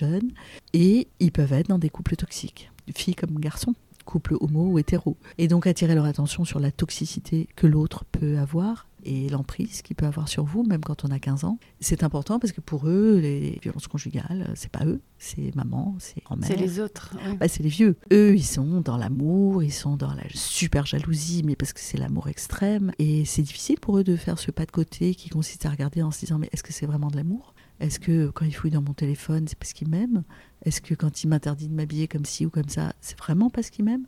et 0.73 1.07
ils 1.19 1.31
peuvent 1.31 1.53
être 1.53 1.69
dans 1.69 1.79
des 1.79 1.89
couples 1.89 2.15
toxiques, 2.15 2.71
filles 2.93 3.15
comme 3.15 3.39
garçons, 3.39 3.75
couple 4.05 4.35
homo 4.39 4.67
ou 4.67 4.79
hétéro. 4.79 5.17
Et 5.37 5.47
donc 5.47 5.67
attirer 5.67 5.95
leur 5.95 6.05
attention 6.05 6.45
sur 6.45 6.59
la 6.59 6.71
toxicité 6.71 7.47
que 7.55 7.67
l'autre 7.67 8.05
peut 8.05 8.37
avoir 8.37 8.87
et 9.05 9.27
l'emprise 9.27 9.81
qu'il 9.81 9.97
peut 9.97 10.05
avoir 10.05 10.29
sur 10.29 10.45
vous, 10.45 10.63
même 10.63 10.81
quand 10.81 11.03
on 11.03 11.11
a 11.11 11.19
15 11.19 11.43
ans. 11.43 11.59
C'est 11.81 12.03
important 12.03 12.39
parce 12.39 12.53
que 12.53 12.61
pour 12.61 12.87
eux, 12.87 13.19
les 13.21 13.59
violences 13.61 13.87
conjugales, 13.87 14.51
c'est 14.55 14.71
pas 14.71 14.85
eux, 14.85 15.01
c'est 15.17 15.53
maman, 15.55 15.95
c'est 15.99 16.23
grand-mère. 16.23 16.47
C'est 16.47 16.55
les 16.55 16.79
autres. 16.79 17.13
ouais. 17.25 17.35
Bah, 17.35 17.47
c'est 17.49 17.63
les 17.63 17.69
vieux. 17.69 17.97
Eux, 18.13 18.33
ils 18.35 18.45
sont 18.45 18.79
dans 18.79 18.95
l'amour, 18.95 19.61
ils 19.61 19.73
sont 19.73 19.97
dans 19.97 20.13
la 20.13 20.23
super 20.33 20.85
jalousie, 20.85 21.43
mais 21.43 21.57
parce 21.57 21.73
que 21.73 21.81
c'est 21.81 21.97
l'amour 21.97 22.29
extrême. 22.29 22.93
Et 22.97 23.25
c'est 23.25 23.41
difficile 23.41 23.79
pour 23.79 23.97
eux 23.97 24.03
de 24.05 24.15
faire 24.15 24.39
ce 24.39 24.51
pas 24.51 24.65
de 24.65 24.71
côté 24.71 25.15
qui 25.15 25.29
consiste 25.29 25.65
à 25.65 25.69
regarder 25.69 26.01
en 26.01 26.11
se 26.11 26.21
disant 26.21 26.39
mais 26.39 26.49
est-ce 26.53 26.63
que 26.63 26.71
c'est 26.71 26.85
vraiment 26.85 27.09
de 27.09 27.17
l'amour? 27.17 27.53
Est-ce 27.79 27.99
que 27.99 28.29
quand 28.29 28.45
il 28.45 28.53
fouille 28.53 28.71
dans 28.71 28.81
mon 28.81 28.93
téléphone, 28.93 29.47
c'est 29.47 29.57
parce 29.57 29.73
qu'il 29.73 29.89
m'aime? 29.89 30.23
Est-ce 30.63 30.81
que 30.81 30.93
quand 30.93 31.23
il 31.23 31.27
m'interdit 31.27 31.67
de 31.67 31.73
m'habiller 31.73 32.07
comme 32.07 32.25
ci 32.25 32.45
ou 32.45 32.49
comme 32.49 32.69
ça, 32.69 32.93
c'est 33.01 33.17
vraiment 33.17 33.49
parce 33.49 33.69
qu'il 33.69 33.85
m'aime? 33.85 34.05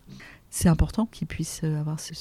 C'est 0.58 0.70
important 0.70 1.06
qu'ils 1.06 1.28
puissent 1.28 1.60
euh, 1.66 1.82
avoir 1.82 2.00
ce, 2.00 2.14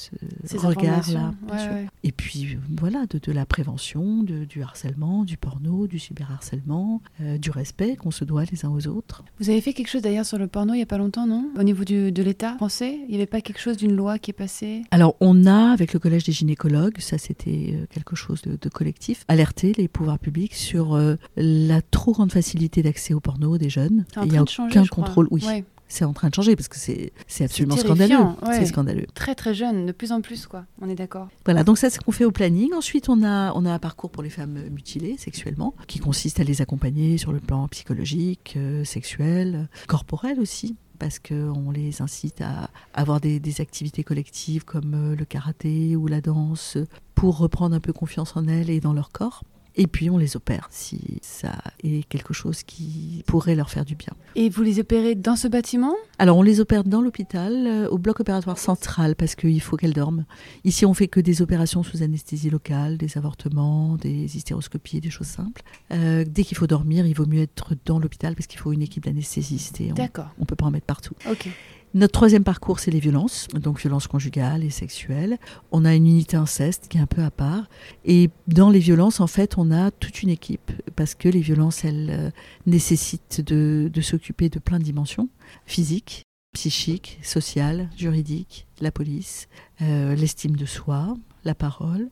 regard-là. 0.57 1.33
ouais, 1.49 1.73
ouais. 1.73 1.85
Et 2.03 2.11
puis 2.11 2.55
euh, 2.55 2.57
voilà, 2.77 3.05
de, 3.09 3.17
de 3.17 3.31
la 3.31 3.45
prévention, 3.45 4.23
de- 4.23 4.43
du 4.43 4.61
harcèlement, 4.61 5.23
du 5.23 5.37
porno, 5.37 5.87
du 5.87 5.99
cyberharcèlement, 5.99 7.01
euh, 7.21 7.37
du 7.37 7.49
respect 7.49 7.95
qu'on 7.95 8.11
se 8.11 8.25
doit 8.25 8.43
les 8.51 8.65
uns 8.65 8.69
aux 8.69 8.87
autres. 8.87 9.23
Vous 9.39 9.49
avez 9.49 9.61
fait 9.61 9.71
quelque 9.71 9.87
chose 9.87 10.01
d'ailleurs 10.01 10.25
sur 10.25 10.37
le 10.37 10.47
porno 10.47 10.73
il 10.73 10.79
y 10.79 10.83
a 10.83 10.85
pas 10.85 10.97
longtemps, 10.97 11.25
non? 11.27 11.49
Au 11.57 11.63
niveau 11.63 11.85
du- 11.85 12.11
de 12.11 12.23
l'État 12.23 12.55
français, 12.55 12.99
il 13.07 13.09
n'y 13.11 13.15
avait 13.15 13.25
pas 13.25 13.39
quelque 13.39 13.59
chose 13.61 13.77
d'une 13.77 13.95
loi 13.95 14.19
qui 14.19 14.31
est 14.31 14.33
passée? 14.33 14.81
Alors, 14.91 15.15
on 15.21 15.45
a, 15.45 15.71
avec 15.71 15.93
le 15.93 15.99
Collège 15.99 16.25
des 16.25 16.33
gynécologues, 16.33 16.99
ça 16.99 17.17
c'était 17.17 17.87
quelque 17.89 18.17
chose 18.17 18.41
de, 18.41 18.57
de 18.59 18.69
collectif, 18.69 19.23
alerté 19.29 19.71
les 19.77 19.87
pouvoirs 19.87 20.19
publics 20.19 20.53
sur 20.55 20.93
euh, 20.95 21.15
la 21.37 21.81
trop 21.81 22.11
grande 22.11 22.33
facilité 22.33 22.83
d'accès 22.83 23.13
au 23.13 23.21
porno 23.21 23.57
des 23.57 23.69
jeunes. 23.69 24.03
Il 24.23 24.31
n'y 24.31 24.37
a 24.37 24.45
changer, 24.45 24.77
aucun 24.79 24.85
contrôle. 24.87 25.27
Oui, 25.31 25.41
Ouais. 25.45 25.63
C'est 25.87 26.05
en 26.05 26.13
train 26.13 26.29
de 26.29 26.35
changer 26.35 26.55
parce 26.55 26.67
que 26.67 26.77
c'est 26.77 27.11
absolument 27.43 27.77
scandaleux. 27.77 28.15
ouais. 28.17 28.59
C'est 28.59 28.65
scandaleux. 28.65 29.05
Très 29.13 29.35
très 29.35 29.53
jeune, 29.53 29.85
de 29.85 29.91
plus 29.91 30.11
en 30.11 30.21
plus 30.21 30.47
quoi. 30.47 30.65
On 30.81 30.89
est 30.89 30.95
d'accord. 30.95 31.27
Voilà, 31.45 31.63
donc 31.63 31.77
ça 31.77 31.89
c'est 31.89 31.97
ce 31.97 32.01
qu'on 32.01 32.11
fait 32.11 32.25
au 32.25 32.31
planning. 32.31 32.73
Ensuite, 32.73 33.09
on 33.09 33.23
a, 33.23 33.53
on 33.53 33.65
a 33.65 33.71
un 33.71 33.79
parcours 33.79 34.09
pour 34.09 34.23
les 34.23 34.29
femmes 34.29 34.59
mutilées 34.71 35.15
sexuellement, 35.17 35.75
qui 35.87 35.99
consiste 35.99 36.39
à 36.39 36.43
les 36.43 36.61
accompagner 36.61 37.17
sur 37.17 37.31
le 37.31 37.39
plan 37.39 37.67
psychologique, 37.67 38.55
euh, 38.57 38.83
sexuel, 38.83 39.67
corporel 39.87 40.39
aussi 40.39 40.75
parce 40.97 41.19
qu'on 41.19 41.71
les 41.71 42.01
incite 42.01 42.41
à 42.41 42.69
avoir 42.93 43.19
des, 43.19 43.39
des 43.41 43.59
activités 43.59 44.03
collectives 44.03 44.63
comme 44.63 44.93
euh, 44.93 45.15
le 45.15 45.25
karaté 45.25 45.95
ou 45.95 46.07
la 46.07 46.21
danse 46.21 46.77
pour 47.15 47.37
reprendre 47.37 47.75
un 47.75 47.79
peu 47.79 47.93
confiance 47.93 48.35
en 48.35 48.47
elles 48.47 48.69
et 48.69 48.79
dans 48.79 48.93
leur 48.93 49.11
corps. 49.11 49.43
Et 49.77 49.87
puis 49.87 50.09
on 50.09 50.17
les 50.17 50.35
opère 50.37 50.67
si 50.71 51.19
ça 51.21 51.53
est 51.83 52.07
quelque 52.07 52.33
chose 52.33 52.63
qui 52.63 53.23
pourrait 53.27 53.55
leur 53.55 53.69
faire 53.69 53.85
du 53.85 53.95
bien. 53.95 54.13
Et 54.35 54.49
vous 54.49 54.63
les 54.63 54.79
opérez 54.79 55.15
dans 55.15 55.35
ce 55.35 55.47
bâtiment? 55.47 55.93
Alors 56.17 56.37
on 56.37 56.41
les 56.41 56.59
opère 56.59 56.83
dans 56.83 57.01
l'hôpital, 57.01 57.53
euh, 57.67 57.89
au 57.89 57.97
bloc 57.97 58.19
opératoire 58.21 58.57
central, 58.57 59.15
parce 59.15 59.35
qu'il 59.35 59.61
faut 59.61 59.75
qu'elles 59.75 59.93
dorment. 59.93 60.25
Ici 60.63 60.85
on 60.85 60.93
fait 60.93 61.07
que 61.07 61.19
des 61.19 61.41
opérations 61.41 61.83
sous 61.83 62.03
anesthésie 62.03 62.49
locale, 62.49 62.97
des 62.97 63.17
avortements, 63.17 63.97
des 63.97 64.37
hystéroscopies, 64.37 65.01
des 65.01 65.09
choses 65.09 65.27
simples. 65.27 65.61
Euh, 65.91 66.23
dès 66.25 66.43
qu'il 66.43 66.57
faut 66.57 66.67
dormir, 66.67 67.05
il 67.05 67.13
vaut 67.13 67.25
mieux 67.25 67.41
être 67.41 67.73
dans 67.85 67.99
l'hôpital 67.99 68.35
parce 68.35 68.47
qu'il 68.47 68.59
faut 68.59 68.71
une 68.71 68.81
équipe 68.81 69.03
d'anesthésistes 69.03 69.81
et 69.81 69.91
on 69.91 70.41
ne 70.41 70.45
peut 70.45 70.55
pas 70.55 70.65
en 70.65 70.71
mettre 70.71 70.85
partout. 70.85 71.15
Ok. 71.29 71.49
Notre 71.95 72.11
troisième 72.11 72.43
parcours, 72.43 72.81
c'est 72.81 72.91
les 72.91 72.99
violences, 72.99 73.47
donc 73.53 73.79
violences 73.79 74.07
conjugales 74.07 74.65
et 74.65 74.69
sexuelles. 74.69 75.37
On 75.71 75.85
a 75.85 75.95
une 75.95 76.07
unité 76.07 76.35
inceste 76.35 76.89
qui 76.89 76.97
est 76.97 76.99
un 76.99 77.05
peu 77.05 77.23
à 77.23 77.31
part. 77.31 77.69
Et 78.03 78.29
dans 78.49 78.69
les 78.69 78.79
violences, 78.79 79.21
en 79.21 79.27
fait, 79.27 79.57
on 79.57 79.71
a 79.71 79.91
toute 79.91 80.21
une 80.21 80.27
équipe, 80.27 80.73
parce 80.97 81.15
que 81.15 81.29
les 81.29 81.39
violences, 81.39 81.85
elles 81.85 82.09
euh, 82.11 82.31
nécessitent 82.65 83.39
de, 83.39 83.89
s'occuper 84.01 84.49
de 84.49 84.59
plein 84.59 84.77
de 84.77 84.83
dimensions, 84.83 85.29
physiques, 85.65 86.23
psychiques, 86.51 87.17
sociales, 87.23 87.89
juridiques, 87.95 88.67
la 88.81 88.91
police, 88.91 89.47
euh, 89.81 90.15
l'estime 90.15 90.57
de 90.57 90.65
soi, 90.65 91.15
la 91.45 91.55
parole. 91.55 92.09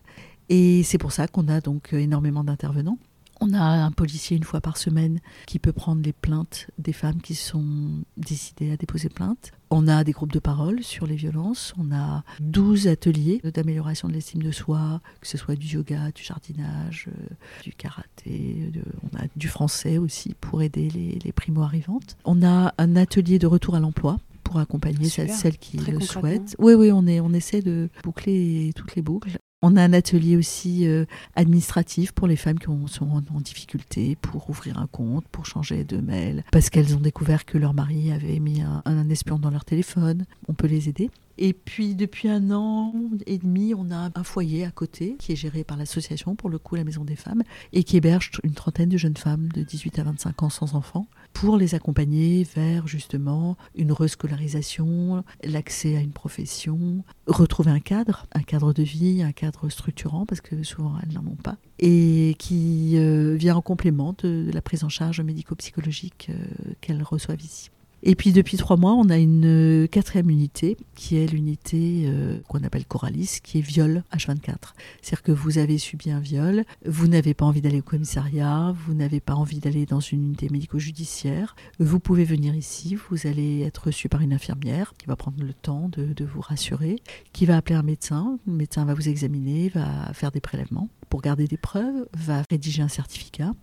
Et 0.48 0.84
c'est 0.84 0.98
pour 0.98 1.12
ça 1.12 1.28
qu'on 1.28 1.50
a 1.50 1.60
donc 1.60 1.92
énormément 1.92 2.46
d'intervenants. 2.46 3.00
On 3.42 3.54
a 3.54 3.62
un 3.62 3.92
policier 3.92 4.38
une 4.38 4.44
fois 4.44 4.62
par 4.62 4.78
semaine 4.78 5.20
qui 5.46 5.60
peut 5.60 5.74
prendre 5.74 6.02
les 6.02 6.14
plaintes 6.14 6.68
des 6.78 6.94
femmes 6.94 7.22
qui 7.22 7.36
sont 7.36 8.06
décidées 8.16 8.72
à 8.72 8.78
déposer 8.78 9.10
plainte. 9.10 9.52
On 9.76 9.88
a 9.88 10.04
des 10.04 10.12
groupes 10.12 10.32
de 10.32 10.40
parole 10.40 10.84
sur 10.84 11.08
les 11.08 11.16
violences. 11.16 11.74
On 11.80 11.92
a 11.94 12.24
12 12.42 12.88
ateliers 12.88 13.42
d'amélioration 13.44 14.08
de 14.08 14.14
l'estime 14.14 14.44
de 14.44 14.52
soi, 14.52 15.02
que 15.20 15.28
ce 15.28 15.38
soit 15.38 15.56
du 15.56 15.66
yoga, 15.68 16.12
du 16.12 16.24
jardinage, 16.24 17.08
euh, 17.10 17.34
du 17.64 17.74
karaté. 17.74 18.70
de- 18.72 18.84
on 19.12 19.18
a 19.18 19.24
du 19.36 19.48
français 19.48 19.98
aussi 19.98 20.36
pour 20.40 20.62
aider 20.62 20.90
les, 20.90 21.18
les 21.24 21.32
primo-arrivantes. 21.32 22.18
On 22.26 22.44
a 22.44 22.74
un 22.78 22.96
atelier 22.96 23.40
de 23.40 23.48
retour 23.48 23.76
à 23.76 23.80
l'emploi 23.80 24.20
pour 24.44 24.60
accompagner 24.60 25.06
Super. 25.10 25.28
celles, 25.30 25.36
celles 25.36 25.58
qui 25.58 25.78
Très 25.78 25.92
le 25.92 26.00
souhaitent. 26.02 26.56
Oui, 26.60 26.74
oui, 26.76 26.92
on, 26.92 27.08
est, 27.08 27.20
on 27.20 27.34
essaie 27.34 27.62
de 27.62 27.90
boucler 28.04 28.72
toutes 28.76 28.96
les 28.96 29.02
boucles. 29.02 29.38
On 29.66 29.78
a 29.78 29.82
un 29.82 29.94
atelier 29.94 30.36
aussi 30.36 30.86
euh, 30.86 31.06
administratif 31.36 32.12
pour 32.12 32.28
les 32.28 32.36
femmes 32.36 32.60
qui 32.60 32.68
ont- 32.70 32.86
sont 32.88 33.06
en, 33.10 33.24
en 33.36 33.40
difficulté 33.42 34.16
pour 34.18 34.50
ouvrir 34.50 34.78
un 34.78 34.88
compte, 34.88 35.26
pour 35.30 35.46
changer 35.46 35.84
de 35.86 35.98
mail, 35.98 36.44
parce 36.52 36.70
qu'elles 36.70 36.96
ont 36.96 37.00
découvert 37.00 37.46
que 37.46 37.58
leur 37.58 37.74
mari 37.74 38.12
avait 38.12 38.40
mis 38.40 38.62
un, 38.62 38.82
un 38.86 39.10
espion 39.10 39.40
dans 39.40 39.50
leur 39.50 39.66
téléphone. 39.66 40.26
On 40.48 40.54
peut 40.54 40.68
les 40.68 40.90
aider. 40.90 41.10
Et 41.38 41.54
puis 41.54 41.96
depuis 41.96 42.28
un 42.30 42.52
an 42.52 42.94
et 43.26 43.40
demi, 43.40 43.74
on 43.76 43.90
a 43.90 44.12
un 44.14 44.24
foyer 44.24 44.66
à 44.66 44.72
côté 44.72 45.16
qui 45.18 45.32
est 45.32 45.36
géré 45.36 45.64
par 45.64 45.78
l'association, 45.78 46.36
pour 46.36 46.50
le 46.50 46.60
coup 46.60 46.76
la 46.76 46.84
Maison 46.84 47.04
des 47.06 47.16
Femmes, 47.16 47.42
et 47.72 47.84
qui 47.84 47.98
héberge 47.98 48.32
une 48.44 48.54
trentaine 48.54 48.90
de 48.90 48.98
jeunes 48.98 49.18
femmes 49.18 49.48
de 49.52 49.64
18 49.64 49.98
à 49.98 50.04
25 50.04 50.44
ans 50.44 50.50
sans 50.52 50.76
enfants, 50.76 51.08
pour 51.34 51.58
les 51.58 51.76
accompagner 51.76 52.48
vers 52.56 52.88
justement 52.88 53.58
une 53.76 53.92
rescolarisation, 53.92 55.24
l'accès 55.44 55.98
à 55.98 56.00
une 56.00 56.12
profession, 56.12 57.04
retrouver 57.28 57.72
un 57.72 57.80
cadre, 57.80 58.28
un 58.34 58.44
cadre 58.44 58.74
de 58.74 58.84
vie, 58.84 59.22
un 59.24 59.32
cadre 59.32 59.70
structurant, 59.70 60.26
parce 60.26 60.42
que 60.42 60.64
souvent 60.64 60.94
elles 61.04 61.14
n'en 61.14 61.26
ont 61.26 61.36
pas, 61.36 61.58
et 61.80 62.36
qui 62.40 62.94
euh, 62.98 63.36
vient 63.36 63.56
en 63.56 63.62
complément 63.62 64.16
de, 64.24 64.50
la 64.54 64.62
prise 64.62 64.84
en 64.84 64.90
charge 64.90 65.22
médico-psychologique 65.22 66.30
euh, 66.30 66.74
qu'elles 66.82 67.04
reçoivent 67.04 67.42
ici. 67.42 67.70
Et 68.06 68.16
puis 68.16 68.34
depuis 68.34 68.58
trois 68.58 68.76
mois, 68.76 68.94
on 68.94 69.10
a 69.10 69.18
une 69.18 69.46
euh, 69.46 69.88
quatrième 69.88 70.30
unité 70.30 70.76
qui 70.94 71.16
est 71.16 71.26
l'unité 71.26 72.04
euh, 72.06 72.38
qu'on 72.50 72.62
appelle 72.64 72.86
Coralis, 72.86 73.40
qui 73.42 73.60
est 73.60 73.62
viol 73.62 74.04
H24. 74.14 74.74
C'est-à-dire 75.02 75.24
que 75.24 75.32
vous 75.32 75.58
avez 75.58 75.78
subi 75.78 76.12
un 76.12 76.20
viol, 76.20 76.66
vous 76.86 77.08
n'avez 77.08 77.34
pas 77.34 77.46
envie 77.46 77.62
d'aller 77.62 77.80
au 77.80 77.84
commissariat, 77.84 78.76
vous 78.86 78.94
n'avez 78.94 79.22
pas 79.22 79.36
envie 79.36 79.60
d'aller 79.60 79.86
dans 79.86 80.02
une 80.02 80.22
unité 80.22 80.50
médico-judiciaire, 80.50 81.56
vous 81.80 82.02
pouvez 82.02 82.26
venir 82.26 82.54
ici, 82.56 82.96
vous 83.10 83.26
allez 83.26 83.62
être 83.62 83.86
reçu 83.86 84.10
par 84.10 84.20
une 84.20 84.34
infirmière 84.34 84.94
qui 84.98 85.06
va 85.06 85.16
prendre 85.16 85.42
le 85.42 85.54
temps 85.54 85.88
de, 85.88 86.12
de 86.12 86.26
vous 86.26 86.42
rassurer, 86.42 86.98
qui 87.32 87.46
va 87.46 87.56
appeler 87.56 87.76
un 87.76 87.84
médecin, 87.84 88.38
le 88.46 88.54
médecin 88.54 88.84
va 88.84 88.96
vous 88.96 89.08
examiner, 89.08 89.70
va 89.70 90.12
faire 90.14 90.32
des 90.32 90.42
prélèvements. 90.42 90.90
Pour 91.10 91.22
garder 91.22 91.48
des 91.48 91.58
preuves, 91.58 92.06
va 92.18 92.44
rédiger 92.50 92.82
un 92.82 92.90
certificat 92.90 93.54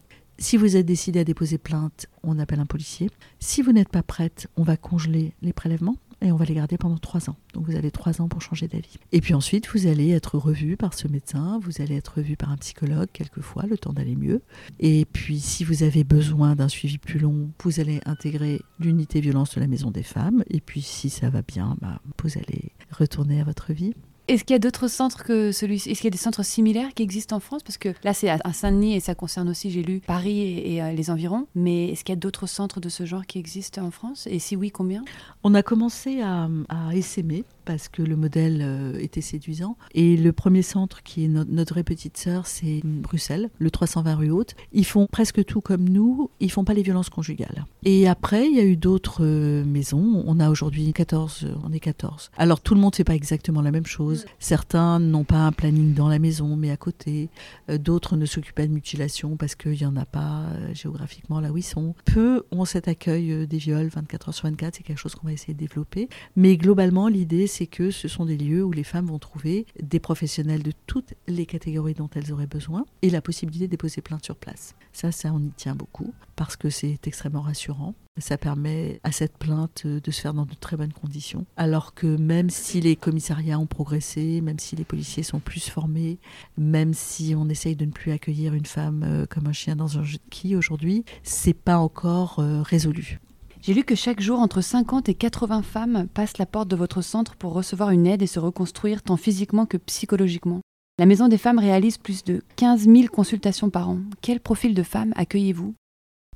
si 0.41 0.57
vous 0.57 0.77
êtes 0.77 0.87
décidé 0.87 1.21
à 1.21 1.25
déposer 1.25 1.59
plainte, 1.59 2.07
on 2.23 2.39
appelle 2.39 2.61
un 2.61 2.67
policier. 2.67 3.11
Si 3.39 3.61
vous 3.61 3.73
n'êtes 3.73 3.91
pas 3.91 4.03
prête, 4.03 4.49
on 4.57 4.63
va 4.63 4.77
congeler 4.77 5.35
les 5.43 5.53
prélèvements 5.53 5.97
et 6.23 6.33
on 6.33 6.37
va 6.37 6.47
les 6.47 6.55
garder 6.55 6.79
pendant 6.79 6.97
trois 6.97 7.29
ans. 7.31 7.37
Donc 7.55 7.67
vous 7.67 7.77
avez 7.77 7.91
trois 7.91 8.21
ans 8.21 8.29
pour 8.29 8.41
changer 8.41 8.67
d'avis. 8.67 8.97
Et 9.13 9.21
puis 9.21 9.35
ensuite, 9.35 9.69
vous 9.69 9.87
allez 9.87 10.11
être 10.11 10.39
revu 10.39 10.77
par 10.77 10.95
ce 10.95 11.09
médecin, 11.09 11.61
vous 11.63 11.83
allez 11.83 11.97
être 11.97 12.17
revu 12.17 12.37
par 12.37 12.51
un 12.51 12.57
psychologue 12.57 13.09
quelquefois, 13.13 13.67
le 13.67 13.77
temps 13.77 13.93
d'aller 13.93 14.17
mieux. 14.17 14.43
Et 14.79 15.05
puis 15.05 15.41
si 15.41 15.63
vous 15.63 15.83
avez 15.83 16.05
besoin 16.05 16.57
d'un 16.57 16.69
suivi 16.69 16.99
plus 16.99 17.19
long, 17.19 17.51
vous 17.63 17.81
allez 17.81 18.01
intégrer 18.07 18.63
l'unité 18.79 19.21
violence 19.21 19.55
de 19.55 19.61
la 19.61 19.67
maison 19.67 19.91
des 19.91 20.03
femmes. 20.03 20.43
Et 20.49 20.61
puis 20.61 20.83
si 20.83 21.11
ça 21.11 21.29
va 21.31 21.43
bien, 21.43 21.77
bah, 21.81 22.01
vous 22.23 22.39
allez 22.39 22.73
retourner 22.91 23.41
à 23.41 23.45
votre 23.45 23.73
vie. 23.73 23.95
Est-ce 24.31 24.45
qu'il 24.45 24.55
y 24.55 24.57
a 24.57 24.61
d'autres 24.61 24.87
centres 24.87 25.25
que 25.25 25.51
celui-ci 25.51 25.91
Est-ce 25.91 26.01
qu'il 26.01 26.07
y 26.07 26.13
a 26.13 26.13
des 26.13 26.17
centres 26.17 26.45
similaires 26.45 26.95
qui 26.95 27.03
existent 27.03 27.35
en 27.35 27.41
France? 27.41 27.65
Parce 27.65 27.79
que 27.79 27.89
là, 28.05 28.15
c'est 28.15 28.29
à 28.29 28.53
Saint-Denis 28.53 28.95
et 28.95 29.01
ça 29.01 29.17
concerne 29.17 29.49
aussi, 29.49 29.73
j'ai 29.73 29.83
lu, 29.83 30.01
Paris 30.07 30.61
et, 30.65 30.81
euh, 30.81 30.93
les 30.93 31.11
environs. 31.11 31.49
Mais 31.57 31.89
est-ce 31.89 32.05
qu'il 32.05 32.13
y 32.13 32.17
a 32.17 32.21
d'autres 32.21 32.47
centres 32.47 32.79
de 32.79 32.89
ce 32.89 33.05
genre 33.05 33.27
qui 33.27 33.41
existent 33.41 33.83
en 33.83 33.91
France? 33.91 34.29
Et 34.31 34.39
si 34.39 34.55
oui, 34.55 34.71
combien? 34.71 35.03
On 35.43 35.53
a 35.55 35.65
commencé 35.65 36.21
à, 36.21 36.49
à 36.69 36.95
essaimer 36.95 37.43
parce 37.65 37.89
que 37.89 38.03
le 38.03 38.17
modèle 38.17 38.61
euh, 38.63 38.99
était 38.99 39.21
séduisant. 39.21 39.77
Et 39.95 40.17
le 40.17 40.33
premier 40.33 40.63
centre, 40.63 41.03
qui 41.03 41.25
est 41.25 41.29
notre 41.29 41.75
vraie 41.75 41.83
petite 41.83 42.17
sœur, 42.17 42.47
c'est 42.47 42.81
Bruxelles, 42.85 43.51
le 43.59 43.71
320 43.71 44.15
rue 44.15 44.31
Haute. 44.31 44.55
Ils 44.73 44.85
font 44.85 45.07
presque 45.07 45.45
tout 45.45 45.61
comme 45.61 45.89
nous, 45.89 46.31
ils 46.41 46.51
font 46.51 46.65
pas 46.65 46.75
les 46.75 46.83
violences 46.83 47.11
conjugales. 47.11 47.65
Et 47.85 48.09
après, 48.09 48.47
il 48.47 48.57
y 48.57 48.61
a 48.61 48.65
eu 48.65 48.77
d'autres 48.77 49.25
euh, 49.25 49.65
maisons. 49.65 50.23
On 50.27 50.41
a 50.41 50.51
aujourd'hui 50.51 50.93
14, 50.93 51.45
euh, 51.45 51.55
on 51.65 51.73
est 51.73 51.81
14. 51.81 52.31
Alors 52.37 52.61
tout 52.61 52.75
le 52.75 52.81
monde 52.81 52.93
ne 52.93 52.97
fait 52.97 53.05
pas 53.05 53.15
exactement 53.15 53.63
la 53.63 53.71
même 53.71 53.87
chose. 53.87 54.27
Certains 54.39 54.99
n'ont 54.99 55.25
pas 55.25 55.47
un 55.47 55.53
planning 55.53 55.95
dans 55.95 56.09
la 56.09 56.19
maison, 56.19 56.57
mais 56.57 56.71
à 56.71 56.77
côté. 56.77 57.29
D'autres 57.69 58.17
ne 58.17 58.27
s'occupent 58.27 58.55
pas 58.55 58.67
de 58.67 58.73
mutilation 58.73 59.37
parce 59.37 59.55
qu'il 59.55 59.73
n'y 59.73 59.87
en 59.87 59.97
a 59.97 60.05
pas 60.05 60.47
géographiquement 60.73 61.41
là 61.41 61.53
où 61.53 61.57
ils 61.57 61.63
sont. 61.63 61.95
Peu 62.05 62.45
ont 62.51 62.65
cet 62.65 62.89
accueil 62.89 63.47
des 63.47 63.59
viols 63.59 63.89
24 63.89 64.29
heures 64.29 64.35
sur 64.35 64.49
24, 64.49 64.77
c'est 64.77 64.83
quelque 64.83 64.99
chose 64.99 65.15
qu'on 65.15 65.27
va 65.27 65.33
essayer 65.33 65.55
de 65.55 65.59
développer. 65.59 66.09
Mais 66.37 66.57
globalement, 66.57 67.09
l'idée, 67.09 67.47
c'est 67.51 67.67
que 67.67 67.91
ce 67.91 68.09
sont 68.09 68.25
des 68.25 68.39
lieux 68.39 68.65
où 68.65 68.73
les 68.73 68.85
femmes 68.85 69.07
vont 69.07 69.19
trouver 69.19 69.67
des 69.83 70.01
professionnels 70.01 70.63
de 70.63 70.73
toutes 70.87 71.15
les 71.27 71.45
catégories 71.45 71.95
dont 71.95 72.09
elles 72.15 72.33
auraient 72.33 72.47
besoin 72.47 72.87
et 73.03 73.11
la 73.11 73.21
possibilité 73.21 73.67
de 73.67 73.71
déposer 73.71 74.01
plainte 74.01 74.25
sur 74.25 74.37
place. 74.37 74.75
Ça, 74.93 75.13
ça, 75.13 75.33
on 75.33 75.41
y 75.41 75.51
tient 75.51 75.75
beaucoup 75.75 76.15
parce 76.37 76.57
que 76.57 76.71
c'est 76.71 77.07
extrêmement 77.07 77.43
rassurant. 77.43 77.95
Ça 78.19 78.39
permet 78.39 79.01
à 79.05 79.13
cette 79.13 79.37
plainte 79.39 79.87
de 79.87 80.11
se 80.11 80.21
faire 80.21 80.35
dans 80.35 80.45
de 80.45 80.55
très 80.55 80.77
bonnes 80.77 80.93
conditions. 80.93 81.47
Alors 81.57 81.95
que 81.95 82.17
même 82.17 82.51
si 82.51 82.81
les 82.81 82.97
commissariats 82.97 83.59
ont 83.59 83.67
progressé, 83.67 84.41
même 84.41 84.59
si 84.59 84.77
les 84.77 84.85
policiers 84.85 85.23
sont 85.23 85.41
plus 85.41 85.69
formés, 85.69 86.19
même 86.57 86.95
si 86.95 87.35
on 87.37 87.49
essaye 87.49 87.77
de 87.77 87.85
ne 87.85 87.93
plus 87.93 88.13
accueillir 88.13 88.55
une 88.55 88.67
femme 88.67 89.05
euh, 89.05 89.27
comme 89.27 89.47
un 89.47 89.53
chien 89.53 89.77
dans 89.77 89.99
un 89.99 90.05
jeu 90.05 90.19
de 90.19 90.31
quilles 90.31 90.57
aujourd'hui, 90.57 91.05
c'est 91.23 91.55
pas 91.55 91.79
encore 91.79 92.39
euh, 92.39 92.63
résolu. 92.63 93.21
J'ai 93.63 93.75
lu 93.75 93.85
que 93.85 93.95
chaque 93.95 94.21
jour, 94.23 94.39
entre 94.39 94.63
50 94.63 95.11
et 95.11 95.15
80 95.15 95.63
femmes 95.63 96.09
passent 96.15 96.39
la 96.39 96.47
porte 96.47 96.69
de 96.69 96.77
votre 96.77 97.03
centre 97.03 97.37
pour 97.37 97.53
recevoir 97.53 97.91
une 97.91 98.07
aide 98.07 98.23
et 98.23 98.27
se 98.27 98.39
reconstruire 98.39 99.03
tant 99.03 99.19
physiquement 99.19 99.67
que 99.67 99.77
psychologiquement. 99.77 100.61
La 100.99 101.05
Maison 101.05 101.29
des 101.29 101.37
femmes 101.37 101.59
réalise 101.59 101.99
plus 101.99 102.25
de 102.25 102.43
15 102.57 102.87
000 102.87 103.09
consultations 103.13 103.69
par 103.69 103.91
an. 103.91 103.99
Quel 104.23 104.41
profil 104.41 104.73
de 104.73 104.83
femmes 104.83 105.13
accueillez-vous? 105.15 105.75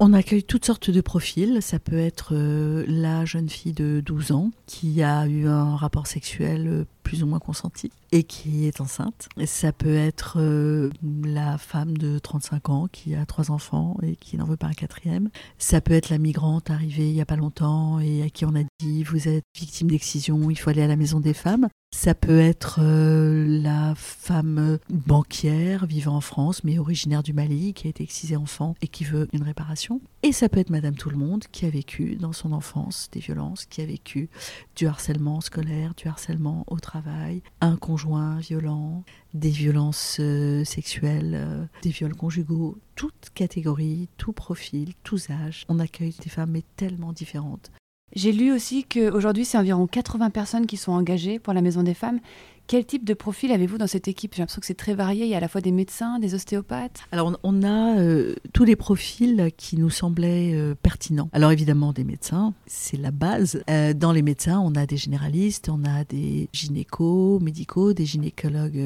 On 0.00 0.12
accueille 0.12 0.42
toutes 0.42 0.66
sortes 0.66 0.90
de 0.90 1.00
profils. 1.00 1.62
Ça 1.62 1.78
peut 1.78 1.98
être 1.98 2.34
euh, 2.34 2.84
la 2.88 3.24
jeune 3.24 3.48
fille 3.48 3.72
de 3.72 4.02
12 4.04 4.32
ans 4.32 4.50
qui 4.66 5.02
a 5.02 5.26
eu 5.26 5.46
un 5.46 5.76
rapport 5.76 6.06
sexuel 6.06 6.66
euh, 6.66 6.84
plus 7.04 7.22
ou 7.22 7.26
moins 7.26 7.38
consenti 7.38 7.92
et 8.10 8.24
qui 8.24 8.66
est 8.66 8.80
enceinte. 8.80 9.28
ça 9.44 9.72
peut 9.72 9.94
être 9.94 10.38
euh, 10.38 10.90
la 11.22 11.58
femme 11.58 11.96
de 11.96 12.18
35 12.18 12.68
ans 12.70 12.88
qui 12.90 13.14
a 13.14 13.24
trois 13.26 13.50
enfants 13.50 13.96
et 14.02 14.16
qui 14.16 14.36
n'en 14.36 14.46
veut 14.46 14.56
pas 14.56 14.66
un 14.66 14.72
quatrième. 14.72 15.30
Ça 15.58 15.80
peut 15.80 15.92
être 15.92 16.08
la 16.08 16.18
migrante 16.18 16.70
arrivée 16.70 17.08
il 17.08 17.14
n'y 17.14 17.20
a 17.20 17.26
pas 17.26 17.36
longtemps 17.36 18.00
et 18.00 18.22
à 18.22 18.30
qui 18.30 18.44
on 18.44 18.56
a 18.56 18.64
dit 18.80 19.04
vous 19.04 19.28
êtes 19.28 19.44
victime 19.56 19.90
d'excision, 19.90 20.50
il 20.50 20.56
faut 20.56 20.70
aller 20.70 20.82
à 20.82 20.88
la 20.88 20.96
maison 20.96 21.20
des 21.20 21.34
femmes. 21.34 21.68
Ça 21.94 22.14
peut 22.14 22.40
être 22.40 22.80
euh, 22.82 23.44
la 23.46 23.94
femme 23.96 24.78
banquière 24.90 25.86
vivant 25.86 26.16
en 26.16 26.20
France 26.20 26.64
mais 26.64 26.78
originaire 26.78 27.22
du 27.22 27.32
Mali 27.32 27.74
qui 27.74 27.86
a 27.86 27.90
été 27.90 28.02
excisée 28.02 28.36
enfant 28.36 28.74
et 28.82 28.88
qui 28.88 29.04
veut 29.04 29.28
une 29.32 29.42
réparation. 29.42 30.00
Et 30.24 30.32
ça 30.32 30.48
peut 30.48 30.58
être 30.58 30.70
Madame 30.70 30.96
Tout 30.96 31.10
le 31.10 31.18
Monde 31.18 31.44
qui 31.52 31.66
a 31.66 31.68
vécu 31.68 32.16
dans 32.16 32.32
son 32.32 32.52
enfance 32.52 33.10
des 33.12 33.20
violences, 33.20 33.66
qui 33.66 33.82
a 33.82 33.84
vécu 33.84 34.30
du 34.74 34.86
harcèlement 34.86 35.42
scolaire, 35.42 35.92
du 35.94 36.08
harcèlement 36.08 36.64
au 36.66 36.78
travail, 36.78 37.42
un 37.60 37.76
conjoint 37.76 38.38
violent, 38.38 39.04
des 39.34 39.50
violences 39.50 40.16
euh, 40.20 40.64
sexuelles, 40.64 41.34
euh, 41.34 41.66
des 41.82 41.90
viols 41.90 42.16
conjugaux, 42.16 42.78
toute 42.96 43.32
catégorie, 43.34 44.08
tout 44.16 44.32
profil, 44.32 44.94
tous 45.02 45.28
âges. 45.28 45.66
On 45.68 45.78
accueille 45.78 46.14
des 46.22 46.30
femmes 46.30 46.52
mais 46.52 46.64
tellement 46.76 47.12
différentes. 47.12 47.70
J'ai 48.14 48.32
lu 48.32 48.50
aussi 48.52 48.84
qu'aujourd'hui, 48.84 49.44
c'est 49.44 49.58
environ 49.58 49.86
80 49.86 50.30
personnes 50.30 50.66
qui 50.66 50.76
sont 50.76 50.92
engagées 50.92 51.38
pour 51.38 51.52
la 51.52 51.62
Maison 51.62 51.82
des 51.82 51.94
Femmes. 51.94 52.20
Quel 52.66 52.86
type 52.86 53.04
de 53.04 53.12
profil 53.12 53.52
avez-vous 53.52 53.76
dans 53.76 53.86
cette 53.86 54.08
équipe? 54.08 54.34
J'ai 54.34 54.40
l'impression 54.40 54.60
que 54.60 54.66
c'est 54.66 54.72
très 54.72 54.94
varié. 54.94 55.26
Il 55.26 55.30
y 55.30 55.34
a 55.34 55.36
à 55.36 55.40
la 55.40 55.48
fois 55.48 55.60
des 55.60 55.70
médecins, 55.70 56.18
des 56.18 56.34
ostéopathes. 56.34 57.02
Alors, 57.12 57.38
on 57.42 57.62
a 57.62 57.98
euh, 57.98 58.36
tous 58.54 58.64
les 58.64 58.74
profils 58.74 59.50
qui 59.58 59.76
nous 59.76 59.90
semblaient 59.90 60.54
euh, 60.54 60.74
pertinents. 60.74 61.28
Alors, 61.34 61.52
évidemment, 61.52 61.92
des 61.92 62.04
médecins, 62.04 62.54
c'est 62.66 62.96
la 62.96 63.10
base. 63.10 63.62
Euh, 63.68 63.92
dans 63.92 64.12
les 64.12 64.22
médecins, 64.22 64.60
on 64.60 64.74
a 64.76 64.86
des 64.86 64.96
généralistes, 64.96 65.68
on 65.68 65.84
a 65.84 66.04
des 66.04 66.48
gynécos 66.54 67.38
médicaux, 67.42 67.92
des 67.92 68.06
gynécologues 68.06 68.80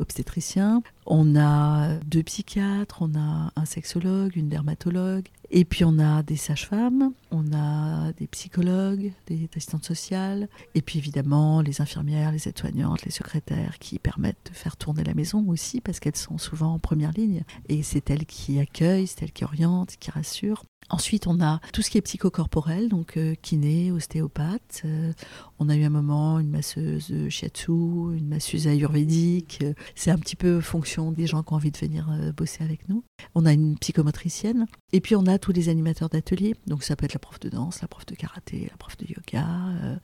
obstétriciens. 0.00 0.82
On 1.10 1.36
a 1.36 1.94
deux 2.04 2.22
psychiatres, 2.22 2.98
on 3.00 3.14
a 3.14 3.50
un 3.56 3.64
sexologue, 3.64 4.36
une 4.36 4.50
dermatologue, 4.50 5.24
et 5.50 5.64
puis 5.64 5.82
on 5.86 5.98
a 5.98 6.22
des 6.22 6.36
sages-femmes, 6.36 7.12
on 7.30 7.50
a 7.54 8.12
des 8.12 8.26
psychologues, 8.26 9.12
des 9.26 9.48
assistantes 9.56 9.86
sociales, 9.86 10.50
et 10.74 10.82
puis 10.82 10.98
évidemment 10.98 11.62
les 11.62 11.80
infirmières, 11.80 12.30
les 12.30 12.46
aides-soignantes, 12.46 13.06
les 13.06 13.10
secrétaires 13.10 13.78
qui 13.78 13.98
permettent 13.98 14.50
de 14.50 14.54
faire 14.54 14.76
tourner 14.76 15.02
la 15.02 15.14
maison 15.14 15.46
aussi 15.48 15.80
parce 15.80 15.98
qu'elles 15.98 16.14
sont 16.14 16.36
souvent 16.36 16.74
en 16.74 16.78
première 16.78 17.12
ligne. 17.12 17.42
Et 17.70 17.82
c'est 17.82 18.10
elles 18.10 18.26
qui 18.26 18.60
accueillent, 18.60 19.06
c'est 19.06 19.22
elles 19.22 19.32
qui 19.32 19.44
orientent, 19.44 19.96
qui 19.98 20.10
rassurent. 20.10 20.64
Ensuite, 20.90 21.26
on 21.26 21.40
a 21.42 21.60
tout 21.74 21.82
ce 21.82 21.90
qui 21.90 21.98
est 21.98 22.02
psychocorporel, 22.02 22.88
donc 22.88 23.18
euh, 23.18 23.34
kiné, 23.42 23.92
ostéopathe. 23.92 24.82
Euh, 24.86 25.12
on 25.58 25.68
a 25.68 25.76
eu 25.76 25.84
un 25.84 25.90
moment 25.90 26.38
une 26.38 26.48
masseuse 26.48 27.12
shiatsu, 27.28 27.72
une 27.72 28.28
masseuse 28.28 28.68
ayurvédique. 28.68 29.58
Euh, 29.62 29.74
c'est 29.94 30.10
un 30.10 30.16
petit 30.16 30.36
peu 30.36 30.62
fonction 30.62 30.97
des 31.12 31.26
gens 31.26 31.42
qui 31.42 31.52
ont 31.52 31.56
envie 31.56 31.70
de 31.70 31.78
venir 31.78 32.08
bosser 32.36 32.62
avec 32.62 32.88
nous. 32.88 33.04
On 33.34 33.46
a 33.46 33.52
une 33.52 33.76
psychomotricienne. 33.78 34.66
Et 34.92 35.00
puis, 35.00 35.16
on 35.16 35.26
a 35.26 35.38
tous 35.38 35.52
les 35.52 35.68
animateurs 35.68 36.08
d'ateliers. 36.08 36.54
Donc, 36.66 36.82
ça 36.82 36.96
peut 36.96 37.04
être 37.04 37.14
la 37.14 37.18
prof 37.18 37.40
de 37.40 37.48
danse, 37.48 37.80
la 37.82 37.88
prof 37.88 38.06
de 38.06 38.14
karaté, 38.14 38.68
la 38.70 38.76
prof 38.76 38.96
de 38.96 39.06
yoga, 39.06 39.46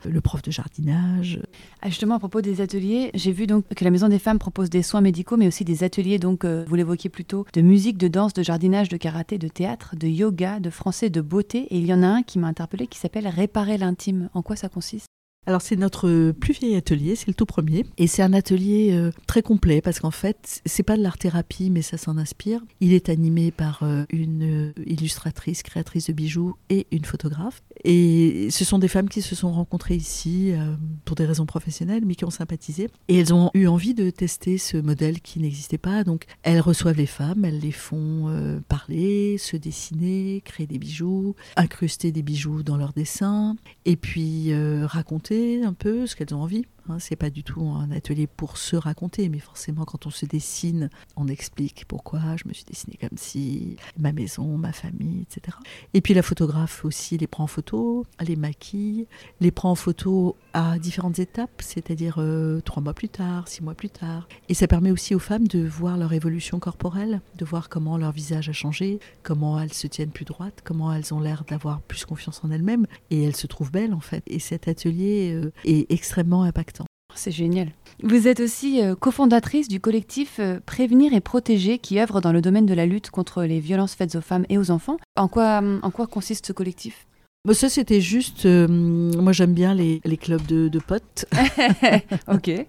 le 0.04 0.20
prof 0.20 0.42
de 0.42 0.50
jardinage. 0.50 1.40
Ah, 1.83 1.88
justement, 1.88 2.16
à 2.16 2.18
propos 2.18 2.40
des 2.40 2.61
ateliers, 2.61 3.11
j'ai 3.14 3.33
vu 3.33 3.46
donc 3.46 3.66
que 3.74 3.85
la 3.85 3.90
Maison 3.90 4.09
des 4.09 4.18
Femmes 4.18 4.38
propose 4.38 4.70
des 4.70 4.83
soins 4.83 5.00
médicaux, 5.00 5.37
mais 5.37 5.46
aussi 5.46 5.64
des 5.64 5.85
ateliers, 5.85 6.18
donc, 6.18 6.44
vous 6.44 6.74
l'évoquiez 6.74 7.11
plus 7.11 7.24
tôt, 7.24 7.46
de 7.52 7.61
musique, 7.61 7.98
de 7.98 8.09
danse, 8.09 8.33
de 8.33 8.42
jardinage, 8.42 8.88
de 8.88 8.96
karaté, 8.96 9.38
de 9.38 9.48
théâtre, 9.48 9.96
de 9.96 10.07
yoga, 10.07 10.61
de 10.61 10.70
français 10.70 11.11
de 11.11 11.20
beauté. 11.20 11.66
Et 11.70 11.78
il 11.78 11.87
y 11.87 11.94
en 11.94 12.02
a 12.02 12.09
un 12.09 12.22
qui 12.22 12.38
m'a 12.38 12.48
interpellé 12.48 12.87
qui 12.87 12.98
s'appelle 12.98 13.28
Réparer 13.28 13.78
l'intime. 13.78 14.28
En 14.35 14.42
quoi 14.42 14.57
ça 14.57 14.68
consiste? 14.68 15.07
Alors 15.46 15.62
c'est 15.62 15.76
notre 15.76 16.33
plus 16.33 16.54
vieil 16.54 16.76
atelier, 16.76 17.16
c'est 17.16 17.28
le 17.28 17.35
tout 17.35 17.46
premier, 17.46 17.85
et 17.98 18.07
c'est 18.07 18.22
un 18.22 18.33
atelier 18.33 18.90
euh, 18.92 19.11
très 19.26 19.42
complet 19.42 19.80
parce 19.80 20.00
qu'en 20.00 20.11
fait 20.11 20.62
c'est 20.64 20.83
pas 20.83 20.96
de 20.96 21.02
l'art 21.02 21.18
thérapie 21.18 21.70
mais 21.70 21.83
ça 21.83 21.96
s'en 21.96 22.16
inspire. 22.16 22.61
Il 22.80 22.92
est 22.92 23.09
animé 23.09 23.50
par 23.50 23.83
euh, 23.83 24.04
une 24.11 24.72
illustratrice, 24.87 25.62
créatrice 25.62 26.07
de 26.07 26.12
bijoux 26.12 26.54
et 26.70 26.87
une 26.90 27.04
photographe. 27.04 27.62
Et 27.82 28.48
ce 28.50 28.64
sont 28.64 28.78
des 28.78 28.88
femmes 28.88 29.08
qui 29.08 29.22
se 29.22 29.34
sont 29.34 29.52
rencontrées 29.52 29.96
ici 29.96 30.52
euh, 30.52 30.74
pour 31.04 31.16
des 31.16 31.26
raisons 31.26 31.46
professionnelles, 31.46 32.04
mais 32.06 32.14
qui 32.14 32.24
ont 32.24 32.30
sympathisé. 32.30 32.88
Et 33.08 33.18
elles 33.18 33.34
ont 33.34 33.50
eu 33.54 33.66
envie 33.66 33.94
de 33.94 34.10
tester 34.10 34.58
ce 34.58 34.76
modèle 34.76 35.20
qui 35.20 35.40
n'existait 35.40 35.78
pas. 35.78 36.04
Donc 36.04 36.24
elles 36.42 36.60
reçoivent 36.60 36.96
les 36.96 37.06
femmes, 37.06 37.44
elles 37.44 37.60
les 37.60 37.72
font 37.72 38.28
euh, 38.28 38.60
parler, 38.68 39.38
se 39.38 39.56
dessiner, 39.56 40.42
créer 40.44 40.66
des 40.66 40.78
bijoux, 40.78 41.34
incruster 41.56 42.12
des 42.12 42.22
bijoux 42.22 42.62
dans 42.62 42.76
leurs 42.76 42.92
dessins, 42.92 43.56
et 43.84 43.96
puis 43.96 44.52
euh, 44.52 44.87
raconter 44.87 45.62
un 45.64 45.72
peu 45.72 46.06
ce 46.06 46.16
qu'elles 46.16 46.34
ont 46.34 46.42
envie. 46.42 46.64
Hein, 46.88 46.98
c'est 46.98 47.16
pas 47.16 47.30
du 47.30 47.42
tout 47.42 47.62
un 47.62 47.90
atelier 47.90 48.26
pour 48.26 48.58
se 48.58 48.76
raconter, 48.76 49.30
mais 49.30 49.38
forcément 49.38 49.84
quand 49.84 50.06
on 50.06 50.10
se 50.10 50.26
dessine, 50.26 50.90
on 51.16 51.28
explique 51.28 51.86
pourquoi 51.88 52.20
je 52.36 52.46
me 52.46 52.52
suis 52.52 52.64
dessinée 52.64 52.98
comme 53.00 53.16
si, 53.16 53.76
ma 53.98 54.12
maison, 54.12 54.58
ma 54.58 54.72
famille, 54.72 55.22
etc. 55.22 55.56
Et 55.94 56.02
puis 56.02 56.12
la 56.12 56.22
photographe 56.22 56.84
aussi 56.84 57.16
les 57.16 57.26
prend 57.26 57.44
en 57.44 57.48
photo, 57.48 58.04
les 58.20 58.36
maquille, 58.36 59.06
les 59.40 59.50
prend 59.50 59.70
en 59.70 59.74
photo 59.74 60.36
à 60.52 60.78
différentes 60.78 61.18
étapes, 61.18 61.62
c'est-à-dire 61.62 62.16
euh, 62.18 62.60
trois 62.60 62.82
mois 62.82 62.92
plus 62.92 63.08
tard, 63.08 63.48
six 63.48 63.62
mois 63.62 63.74
plus 63.74 63.90
tard. 63.90 64.28
Et 64.50 64.54
ça 64.54 64.66
permet 64.66 64.90
aussi 64.90 65.14
aux 65.14 65.20
femmes 65.20 65.48
de 65.48 65.66
voir 65.66 65.96
leur 65.96 66.12
évolution 66.12 66.58
corporelle, 66.58 67.22
de 67.36 67.44
voir 67.46 67.70
comment 67.70 67.96
leur 67.96 68.12
visage 68.12 68.50
a 68.50 68.52
changé, 68.52 68.98
comment 69.22 69.58
elles 69.58 69.72
se 69.72 69.86
tiennent 69.86 70.10
plus 70.10 70.26
droites, 70.26 70.60
comment 70.64 70.92
elles 70.92 71.14
ont 71.14 71.20
l'air 71.20 71.44
d'avoir 71.48 71.80
plus 71.80 72.04
confiance 72.04 72.42
en 72.44 72.50
elles-mêmes, 72.50 72.86
et 73.10 73.22
elles 73.22 73.36
se 73.36 73.46
trouvent 73.46 73.72
belles 73.72 73.94
en 73.94 74.00
fait. 74.00 74.22
Et 74.26 74.38
cet 74.38 74.68
atelier 74.68 75.32
euh, 75.34 75.50
est 75.64 75.90
extrêmement 75.90 76.42
impactant. 76.42 76.73
C'est 77.14 77.31
génial. 77.31 77.68
Vous 78.03 78.27
êtes 78.29 78.40
aussi 78.40 78.83
euh, 78.83 78.94
cofondatrice 78.94 79.68
du 79.68 79.81
collectif 79.81 80.37
euh, 80.40 80.59
Prévenir 80.66 81.12
et 81.14 81.20
Protéger 81.20 81.79
qui 81.79 82.00
œuvre 82.00 82.20
dans 82.20 82.33
le 82.33 82.40
domaine 82.42 82.66
de 82.66 82.74
la 82.74 82.87
lutte 82.87 83.11
contre 83.11 83.44
les 83.44 83.61
violences 83.61 83.94
faites 83.94 84.16
aux 84.16 84.20
femmes 84.20 84.44
et 84.48 84.59
aux 84.59 84.70
enfants. 84.70 84.96
En 85.16 85.29
quoi, 85.29 85.62
en 85.83 85.90
quoi 85.90 86.07
consiste 86.07 86.46
ce 86.46 86.53
collectif? 86.53 87.07
Bon, 87.46 87.53
ça, 87.55 87.68
c'était 87.68 88.00
juste. 88.00 88.46
euh, 88.46 88.66
moi, 88.68 89.33
j'aime 89.33 89.53
bien 89.53 89.74
les, 89.74 90.00
les 90.05 90.16
clubs 90.16 90.44
de, 90.46 90.68
de 90.68 90.79
potes. 90.79 91.27
Ok. 92.29 92.50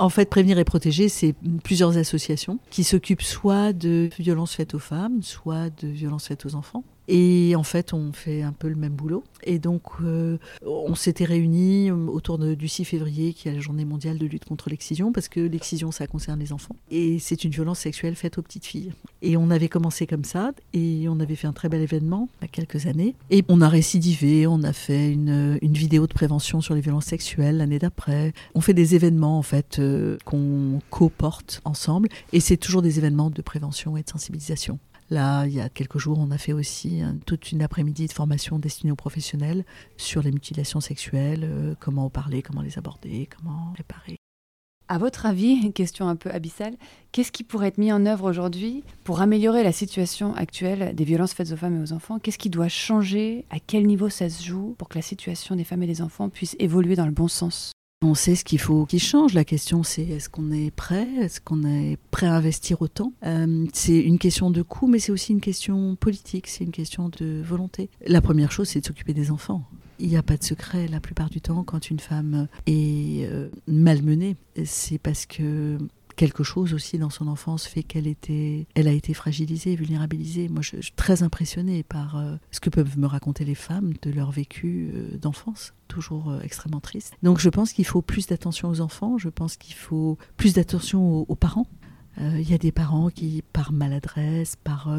En 0.00 0.08
fait, 0.08 0.28
Prévenir 0.28 0.58
et 0.58 0.64
Protéger, 0.64 1.08
c'est 1.08 1.34
plusieurs 1.62 1.96
associations 1.98 2.58
qui 2.68 2.82
s'occupent 2.82 3.22
soit 3.22 3.72
de 3.72 4.08
violences 4.18 4.54
faites 4.54 4.74
aux 4.74 4.80
femmes, 4.80 5.22
soit 5.22 5.70
de 5.80 5.86
violences 5.86 6.26
faites 6.26 6.44
aux 6.46 6.56
enfants. 6.56 6.82
Et 7.08 7.54
en 7.56 7.62
fait, 7.62 7.92
on 7.94 8.12
fait 8.12 8.42
un 8.42 8.52
peu 8.52 8.68
le 8.68 8.74
même 8.76 8.92
boulot. 8.92 9.24
Et 9.44 9.58
donc, 9.58 9.82
euh, 10.02 10.36
on 10.66 10.94
s'était 10.94 11.24
réunis 11.24 11.90
autour 11.90 12.38
de- 12.38 12.54
du 12.54 12.68
6 12.68 12.84
février, 12.84 13.32
qui 13.32 13.48
est 13.48 13.52
la 13.54 13.60
journée 13.60 13.84
mondiale 13.86 14.18
de 14.18 14.26
lutte 14.26 14.44
contre 14.44 14.68
l'excision, 14.68 15.10
parce 15.12 15.28
que 15.28 15.40
l'excision, 15.40 15.90
ça 15.90 16.06
concerne 16.06 16.38
les 16.38 16.52
enfants. 16.52 16.76
Et 16.90 17.18
c'est 17.18 17.44
une 17.44 17.50
violence 17.50 17.78
sexuelle 17.78 18.14
faite 18.14 18.36
aux 18.38 18.42
petites 18.42 18.66
filles. 18.66 18.92
Et 19.22 19.36
on 19.36 19.50
avait 19.50 19.68
commencé 19.68 20.06
comme 20.06 20.24
ça, 20.24 20.52
et 20.74 21.06
on 21.08 21.18
avait 21.20 21.34
fait 21.36 21.46
un 21.46 21.52
très 21.52 21.68
bel 21.68 21.80
événement 21.80 22.28
il 22.40 22.44
y 22.44 22.44
a 22.44 22.48
quelques 22.48 22.86
années. 22.86 23.14
Et 23.30 23.42
on 23.48 23.60
a 23.62 23.68
récidivé, 23.68 24.46
on 24.46 24.62
a 24.62 24.72
fait 24.72 25.10
une, 25.12 25.58
une 25.62 25.72
vidéo 25.74 26.06
de 26.06 26.12
prévention 26.12 26.60
sur 26.60 26.74
les 26.74 26.80
violences 26.82 27.06
sexuelles 27.06 27.56
l'année 27.56 27.78
d'après. 27.78 28.32
On 28.54 28.60
fait 28.60 28.74
des 28.74 28.94
événements, 28.94 29.38
en 29.38 29.42
fait, 29.42 29.78
euh, 29.78 30.18
qu'on 30.24 30.80
co-porte 30.90 31.62
ensemble. 31.64 32.08
Et 32.32 32.40
c'est 32.40 32.56
toujours 32.58 32.82
des 32.82 32.98
événements 32.98 33.30
de 33.30 33.40
prévention 33.42 33.96
et 33.96 34.02
de 34.02 34.08
sensibilisation. 34.10 34.78
Là, 35.10 35.46
il 35.46 35.54
y 35.54 35.60
a 35.60 35.68
quelques 35.70 35.98
jours, 35.98 36.18
on 36.18 36.30
a 36.30 36.38
fait 36.38 36.52
aussi 36.52 37.00
hein, 37.00 37.16
toute 37.24 37.50
une 37.50 37.62
après-midi 37.62 38.06
de 38.06 38.12
formation 38.12 38.58
destinée 38.58 38.92
aux 38.92 38.96
professionnels 38.96 39.64
sur 39.96 40.22
les 40.22 40.32
mutilations 40.32 40.80
sexuelles, 40.80 41.44
euh, 41.44 41.74
comment 41.80 42.06
en 42.06 42.10
parler, 42.10 42.42
comment 42.42 42.60
les 42.60 42.76
aborder, 42.76 43.28
comment 43.34 43.72
réparer. 43.76 44.16
À 44.90 44.96
votre 44.96 45.26
avis, 45.26 45.52
une 45.52 45.74
question 45.74 46.08
un 46.08 46.16
peu 46.16 46.30
abyssale, 46.30 46.74
qu'est-ce 47.12 47.32
qui 47.32 47.44
pourrait 47.44 47.68
être 47.68 47.78
mis 47.78 47.92
en 47.92 48.06
œuvre 48.06 48.28
aujourd'hui 48.28 48.84
pour 49.04 49.20
améliorer 49.20 49.62
la 49.62 49.72
situation 49.72 50.34
actuelle 50.34 50.94
des 50.94 51.04
violences 51.04 51.34
faites 51.34 51.52
aux 51.52 51.56
femmes 51.56 51.78
et 51.78 51.82
aux 51.82 51.92
enfants? 51.92 52.18
Qu'est-ce 52.18 52.38
qui 52.38 52.48
doit 52.48 52.68
changer? 52.68 53.44
À 53.50 53.60
quel 53.60 53.86
niveau 53.86 54.08
ça 54.08 54.30
se 54.30 54.42
joue 54.42 54.74
pour 54.78 54.88
que 54.88 54.96
la 54.96 55.02
situation 55.02 55.56
des 55.56 55.64
femmes 55.64 55.82
et 55.82 55.86
des 55.86 56.00
enfants 56.00 56.30
puisse 56.30 56.56
évoluer 56.58 56.96
dans 56.96 57.04
le 57.04 57.12
bon 57.12 57.28
sens? 57.28 57.72
On 58.00 58.14
sait 58.14 58.36
ce 58.36 58.44
qu'il 58.44 58.60
faut 58.60 58.86
qu'il 58.86 59.00
change. 59.00 59.34
La 59.34 59.44
question, 59.44 59.82
c'est 59.82 60.04
est-ce 60.04 60.28
qu'on 60.28 60.52
est 60.52 60.70
prêt? 60.70 61.08
Est-ce 61.20 61.40
qu'on 61.40 61.64
est 61.64 61.98
prêt 62.12 62.28
à 62.28 62.36
investir 62.36 62.80
autant? 62.80 63.12
Euh, 63.26 63.66
C'est 63.72 63.98
une 63.98 64.18
question 64.18 64.52
de 64.52 64.62
coût, 64.62 64.86
mais 64.86 65.00
c'est 65.00 65.10
aussi 65.10 65.32
une 65.32 65.40
question 65.40 65.96
politique. 65.96 66.46
C'est 66.46 66.62
une 66.62 66.70
question 66.70 67.08
de 67.08 67.42
volonté. 67.44 67.90
La 68.06 68.20
première 68.20 68.52
chose, 68.52 68.68
c'est 68.68 68.80
de 68.80 68.86
s'occuper 68.86 69.14
des 69.14 69.32
enfants. 69.32 69.64
Il 69.98 70.08
n'y 70.08 70.16
a 70.16 70.22
pas 70.22 70.36
de 70.36 70.44
secret. 70.44 70.86
La 70.86 71.00
plupart 71.00 71.28
du 71.28 71.40
temps, 71.40 71.64
quand 71.64 71.90
une 71.90 71.98
femme 71.98 72.46
est 72.66 73.26
euh, 73.26 73.48
malmenée, 73.66 74.36
c'est 74.64 74.98
parce 74.98 75.26
que 75.26 75.76
quelque 76.18 76.42
chose 76.42 76.74
aussi 76.74 76.98
dans 76.98 77.10
son 77.10 77.28
enfance 77.28 77.66
fait 77.66 77.84
qu'elle 77.84 78.08
était, 78.08 78.66
elle 78.74 78.88
a 78.88 78.92
été 78.92 79.14
fragilisée, 79.14 79.76
vulnérabilisée. 79.76 80.48
Moi, 80.48 80.62
je, 80.62 80.80
suis 80.80 80.92
très 80.92 81.22
impressionnée 81.22 81.84
par 81.84 82.16
euh, 82.16 82.34
ce 82.50 82.58
que 82.58 82.70
peuvent 82.70 82.98
me 82.98 83.06
raconter 83.06 83.44
les 83.44 83.54
femmes 83.54 83.92
de 84.02 84.10
leur 84.10 84.32
vécu 84.32 84.90
euh, 84.92 85.16
d'enfance, 85.16 85.74
toujours 85.86 86.30
euh, 86.30 86.40
extrêmement 86.40 86.80
triste. 86.80 87.14
Donc, 87.22 87.38
je 87.38 87.48
pense 87.48 87.72
qu'il 87.72 87.86
faut 87.86 88.02
plus 88.02 88.26
d'attention 88.26 88.68
aux 88.68 88.80
enfants. 88.80 89.16
Je 89.16 89.28
pense 89.28 89.56
qu'il 89.56 89.76
faut 89.76 90.18
plus 90.36 90.54
d'attention 90.54 91.20
aux, 91.20 91.36
parents. 91.36 91.68
Il 92.20 92.50
y 92.50 92.52
a 92.52 92.58
des 92.58 92.72
parents 92.72 93.10
qui, 93.10 93.44
par 93.52 93.70
maladresse, 93.70 94.56
par 94.56 94.90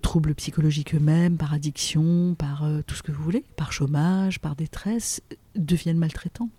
troubles 0.00 0.34
psychologiques 0.34 0.94
eux-mêmes, 0.94 1.36
par 1.36 1.52
addiction, 1.52 2.34
par 2.34 2.66
tout 2.86 2.94
ce 2.94 3.02
que 3.02 3.12
vous 3.12 3.22
voulez, 3.22 3.44
par 3.56 3.72
chômage, 3.72 4.40
par 4.40 4.56
détresse, 4.56 5.20
deviennent 5.56 5.98
maltraitants. 5.98 6.50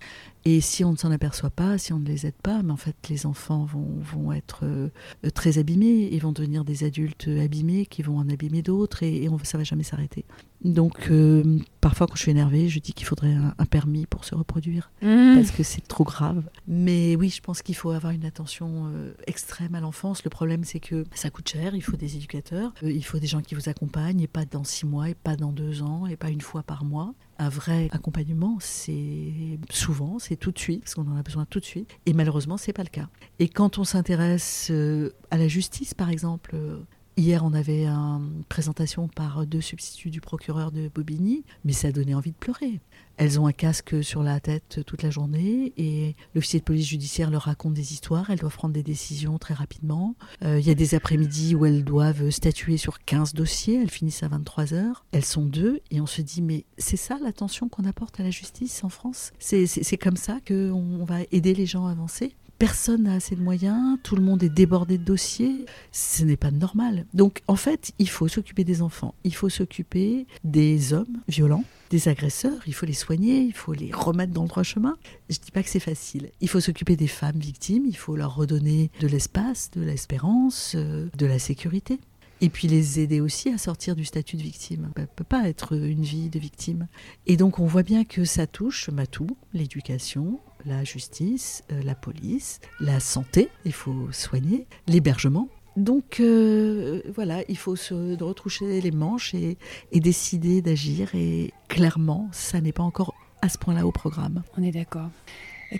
Et 0.44 0.60
si 0.60 0.84
on 0.84 0.92
ne 0.92 0.96
s'en 0.96 1.10
aperçoit 1.10 1.50
pas, 1.50 1.78
si 1.78 1.92
on 1.92 1.98
ne 1.98 2.06
les 2.06 2.26
aide 2.26 2.34
pas, 2.42 2.62
mais 2.62 2.72
en 2.72 2.76
fait 2.76 2.96
les 3.08 3.24
enfants 3.24 3.64
vont, 3.64 3.88
vont 4.00 4.32
être 4.32 4.60
euh, 4.64 4.90
très 5.32 5.58
abîmés, 5.58 6.10
ils 6.12 6.20
vont 6.20 6.32
devenir 6.32 6.64
des 6.64 6.84
adultes 6.84 7.28
abîmés 7.28 7.86
qui 7.86 8.02
vont 8.02 8.18
en 8.18 8.28
abîmer 8.28 8.60
d'autres 8.60 9.02
et, 9.02 9.22
et 9.22 9.28
on, 9.28 9.38
ça 9.38 9.56
va 9.56 9.64
jamais 9.64 9.84
s'arrêter. 9.84 10.26
Donc 10.62 11.10
euh, 11.10 11.58
parfois 11.80 12.06
quand 12.06 12.16
je 12.16 12.22
suis 12.22 12.30
énervée, 12.30 12.68
je 12.68 12.78
dis 12.78 12.92
qu'il 12.92 13.06
faudrait 13.06 13.32
un, 13.32 13.54
un 13.58 13.66
permis 13.66 14.04
pour 14.06 14.24
se 14.24 14.34
reproduire 14.34 14.90
parce 15.00 15.50
que 15.50 15.62
c'est 15.62 15.86
trop 15.86 16.04
grave. 16.04 16.42
Mais 16.68 17.16
oui, 17.16 17.30
je 17.30 17.40
pense 17.40 17.62
qu'il 17.62 17.74
faut 17.74 17.90
avoir 17.90 18.12
une 18.12 18.24
attention 18.24 18.90
euh, 18.92 19.14
extrême 19.26 19.74
à 19.74 19.80
l'enfance. 19.80 20.24
Le 20.24 20.30
problème, 20.30 20.64
c'est 20.64 20.80
que 20.80 21.04
ça 21.14 21.30
coûte 21.30 21.48
cher, 21.48 21.74
il 21.74 21.82
faut 21.82 21.96
des 21.96 22.16
éducateurs, 22.16 22.72
il 22.82 23.04
faut 23.04 23.18
des 23.18 23.26
gens 23.26 23.40
qui 23.40 23.54
vous 23.54 23.68
accompagnent, 23.68 24.20
et 24.20 24.26
pas 24.26 24.44
dans 24.44 24.64
six 24.64 24.86
mois, 24.86 25.08
et 25.10 25.14
pas 25.14 25.36
dans 25.36 25.52
deux 25.52 25.82
ans, 25.82 26.06
et 26.06 26.16
pas 26.16 26.30
une 26.30 26.40
fois 26.40 26.62
par 26.62 26.84
mois. 26.84 27.14
Un 27.38 27.48
vrai 27.48 27.88
accompagnement, 27.92 28.58
c'est 28.60 29.58
souvent, 29.70 30.18
c'est 30.18 30.36
tout 30.36 30.52
de 30.52 30.58
suite, 30.58 30.82
parce 30.82 30.94
qu'on 30.94 31.10
en 31.10 31.16
a 31.16 31.22
besoin 31.22 31.46
tout 31.46 31.58
de 31.60 31.64
suite. 31.64 31.90
Et 32.06 32.12
malheureusement, 32.12 32.56
c'est 32.56 32.72
pas 32.72 32.84
le 32.84 32.88
cas. 32.88 33.08
Et 33.38 33.48
quand 33.48 33.78
on 33.78 33.84
s'intéresse 33.84 34.68
euh, 34.70 35.10
à 35.30 35.36
la 35.36 35.48
justice, 35.48 35.94
par 35.94 36.10
exemple, 36.10 36.52
euh, 36.54 36.78
Hier, 37.16 37.44
on 37.44 37.54
avait 37.54 37.86
une 37.86 38.42
présentation 38.48 39.06
par 39.06 39.46
deux 39.46 39.60
substituts 39.60 40.10
du 40.10 40.20
procureur 40.20 40.72
de 40.72 40.90
Bobigny, 40.92 41.44
mais 41.64 41.72
ça 41.72 41.92
donnait 41.92 42.14
envie 42.14 42.32
de 42.32 42.36
pleurer. 42.36 42.80
Elles 43.16 43.38
ont 43.38 43.46
un 43.46 43.52
casque 43.52 44.02
sur 44.02 44.24
la 44.24 44.40
tête 44.40 44.80
toute 44.84 45.04
la 45.04 45.10
journée 45.10 45.72
et 45.76 46.16
l'officier 46.34 46.58
de 46.58 46.64
police 46.64 46.88
judiciaire 46.88 47.30
leur 47.30 47.42
raconte 47.42 47.74
des 47.74 47.92
histoires. 47.92 48.30
Elles 48.30 48.40
doivent 48.40 48.56
prendre 48.56 48.74
des 48.74 48.82
décisions 48.82 49.38
très 49.38 49.54
rapidement. 49.54 50.16
Euh, 50.42 50.58
Il 50.58 50.66
y 50.66 50.70
a 50.70 50.74
des 50.74 50.96
après-midi 50.96 51.54
où 51.54 51.64
elles 51.64 51.84
doivent 51.84 52.30
statuer 52.30 52.76
sur 52.76 53.04
15 53.04 53.32
dossiers. 53.34 53.80
Elles 53.80 53.90
finissent 53.90 54.24
à 54.24 54.28
23 54.28 54.74
heures. 54.74 55.04
Elles 55.12 55.24
sont 55.24 55.46
deux 55.46 55.80
et 55.92 56.00
on 56.00 56.06
se 56.06 56.22
dit, 56.22 56.42
mais 56.42 56.64
c'est 56.78 56.96
ça 56.96 57.18
l'attention 57.22 57.68
qu'on 57.68 57.84
apporte 57.84 58.18
à 58.18 58.24
la 58.24 58.30
justice 58.30 58.82
en 58.82 58.88
France? 58.88 59.30
C'est 59.38 59.98
comme 59.98 60.16
ça 60.16 60.38
qu'on 60.46 61.04
va 61.04 61.18
aider 61.30 61.54
les 61.54 61.66
gens 61.66 61.86
à 61.86 61.92
avancer? 61.92 62.34
Personne 62.58 63.02
n'a 63.04 63.14
assez 63.14 63.34
de 63.34 63.42
moyens, 63.42 63.98
tout 64.02 64.16
le 64.16 64.22
monde 64.22 64.42
est 64.42 64.48
débordé 64.48 64.96
de 64.96 65.04
dossiers, 65.04 65.66
ce 65.90 66.24
n'est 66.24 66.36
pas 66.36 66.50
normal. 66.50 67.04
Donc 67.12 67.42
en 67.48 67.56
fait, 67.56 67.92
il 67.98 68.08
faut 68.08 68.28
s'occuper 68.28 68.64
des 68.64 68.80
enfants, 68.80 69.14
il 69.24 69.34
faut 69.34 69.48
s'occuper 69.48 70.26
des 70.44 70.92
hommes 70.92 71.18
violents, 71.28 71.64
des 71.90 72.08
agresseurs, 72.08 72.60
il 72.66 72.74
faut 72.74 72.86
les 72.86 72.92
soigner, 72.92 73.40
il 73.40 73.54
faut 73.54 73.72
les 73.72 73.90
remettre 73.92 74.32
dans 74.32 74.42
le 74.42 74.48
droit 74.48 74.62
chemin. 74.62 74.96
Je 75.30 75.38
dis 75.38 75.50
pas 75.50 75.62
que 75.62 75.68
c'est 75.68 75.80
facile. 75.80 76.30
Il 76.40 76.48
faut 76.48 76.60
s'occuper 76.60 76.96
des 76.96 77.08
femmes 77.08 77.38
victimes, 77.38 77.84
il 77.86 77.96
faut 77.96 78.16
leur 78.16 78.34
redonner 78.36 78.90
de 79.00 79.08
l'espace, 79.08 79.70
de 79.72 79.82
l'espérance, 79.82 80.74
euh, 80.76 81.08
de 81.16 81.26
la 81.26 81.38
sécurité. 81.38 81.98
Et 82.40 82.48
puis 82.48 82.68
les 82.68 83.00
aider 83.00 83.20
aussi 83.20 83.48
à 83.48 83.58
sortir 83.58 83.96
du 83.96 84.04
statut 84.04 84.36
de 84.36 84.42
victime. 84.42 84.90
Ça 84.96 85.02
ne 85.02 85.06
peut 85.06 85.24
pas 85.24 85.48
être 85.48 85.74
une 85.74 86.02
vie 86.02 86.28
de 86.28 86.38
victime. 86.38 86.88
Et 87.26 87.36
donc 87.36 87.58
on 87.58 87.66
voit 87.66 87.82
bien 87.82 88.04
que 88.04 88.24
ça 88.24 88.46
touche 88.46 88.90
bah, 88.90 89.06
tout, 89.06 89.36
l'éducation, 89.52 90.40
la 90.66 90.84
justice, 90.84 91.64
euh, 91.72 91.82
la 91.82 91.94
police, 91.94 92.60
la 92.80 93.00
santé, 93.00 93.48
il 93.64 93.72
faut 93.72 94.08
soigner, 94.12 94.66
l'hébergement. 94.86 95.48
Donc 95.76 96.20
euh, 96.20 97.02
voilà, 97.14 97.42
il 97.48 97.56
faut 97.56 97.76
se 97.76 98.22
retroucher 98.22 98.80
les 98.80 98.92
manches 98.92 99.34
et, 99.34 99.58
et 99.92 100.00
décider 100.00 100.62
d'agir. 100.62 101.14
Et 101.14 101.52
clairement, 101.68 102.28
ça 102.32 102.60
n'est 102.60 102.72
pas 102.72 102.82
encore 102.82 103.14
à 103.42 103.48
ce 103.48 103.58
point-là 103.58 103.86
au 103.86 103.92
programme. 103.92 104.42
On 104.56 104.62
est 104.62 104.70
d'accord. 104.70 105.10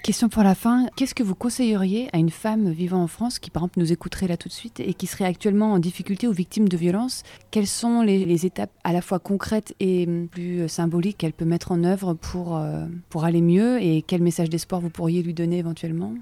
Question 0.03 0.29
pour 0.29 0.43
la 0.43 0.55
fin. 0.55 0.87
Qu'est-ce 0.97 1.15
que 1.15 1.23
vous 1.23 1.35
conseilleriez 1.35 2.09
à 2.13 2.19
une 2.19 2.31
femme 2.31 2.71
vivant 2.71 3.03
en 3.03 3.07
France 3.07 3.39
qui, 3.39 3.51
par 3.51 3.63
exemple, 3.63 3.79
nous 3.79 3.93
écouterait 3.93 4.27
là 4.27 4.37
tout 4.37 4.49
de 4.49 4.53
suite 4.53 4.81
et 4.81 4.93
qui 4.95 5.07
serait 5.07 5.25
actuellement 5.25 5.73
en 5.73 5.79
difficulté 5.79 6.27
ou 6.27 6.33
victime 6.33 6.69
de 6.69 6.77
violence? 6.77 7.23
Quelles 7.51 7.67
sont 7.67 8.03
les, 8.03 8.47
étapes 8.47 8.73
à 8.83 8.93
la 8.93 9.01
fois 9.01 9.19
concrètes 9.19 9.75
et 9.81 10.07
hum, 10.07 10.29
plus 10.29 10.69
symboliques 10.69 11.19
qu'elle 11.19 11.33
peut 11.33 11.45
mettre 11.45 11.73
en 11.73 11.85
œuvre 11.85 12.15
pour, 12.15 12.57
euh, 12.57 12.87
pour 13.09 13.25
aller 13.25 13.41
mieux? 13.41 13.81
Et 13.83 14.03
quel 14.03 14.23
message 14.23 14.51
d'espoir 14.51 14.81
vous 14.81 14.91
pourriez 14.91 15.23
lui 15.23 15.35
donner 15.35 15.59
éventuellement? 15.59 16.15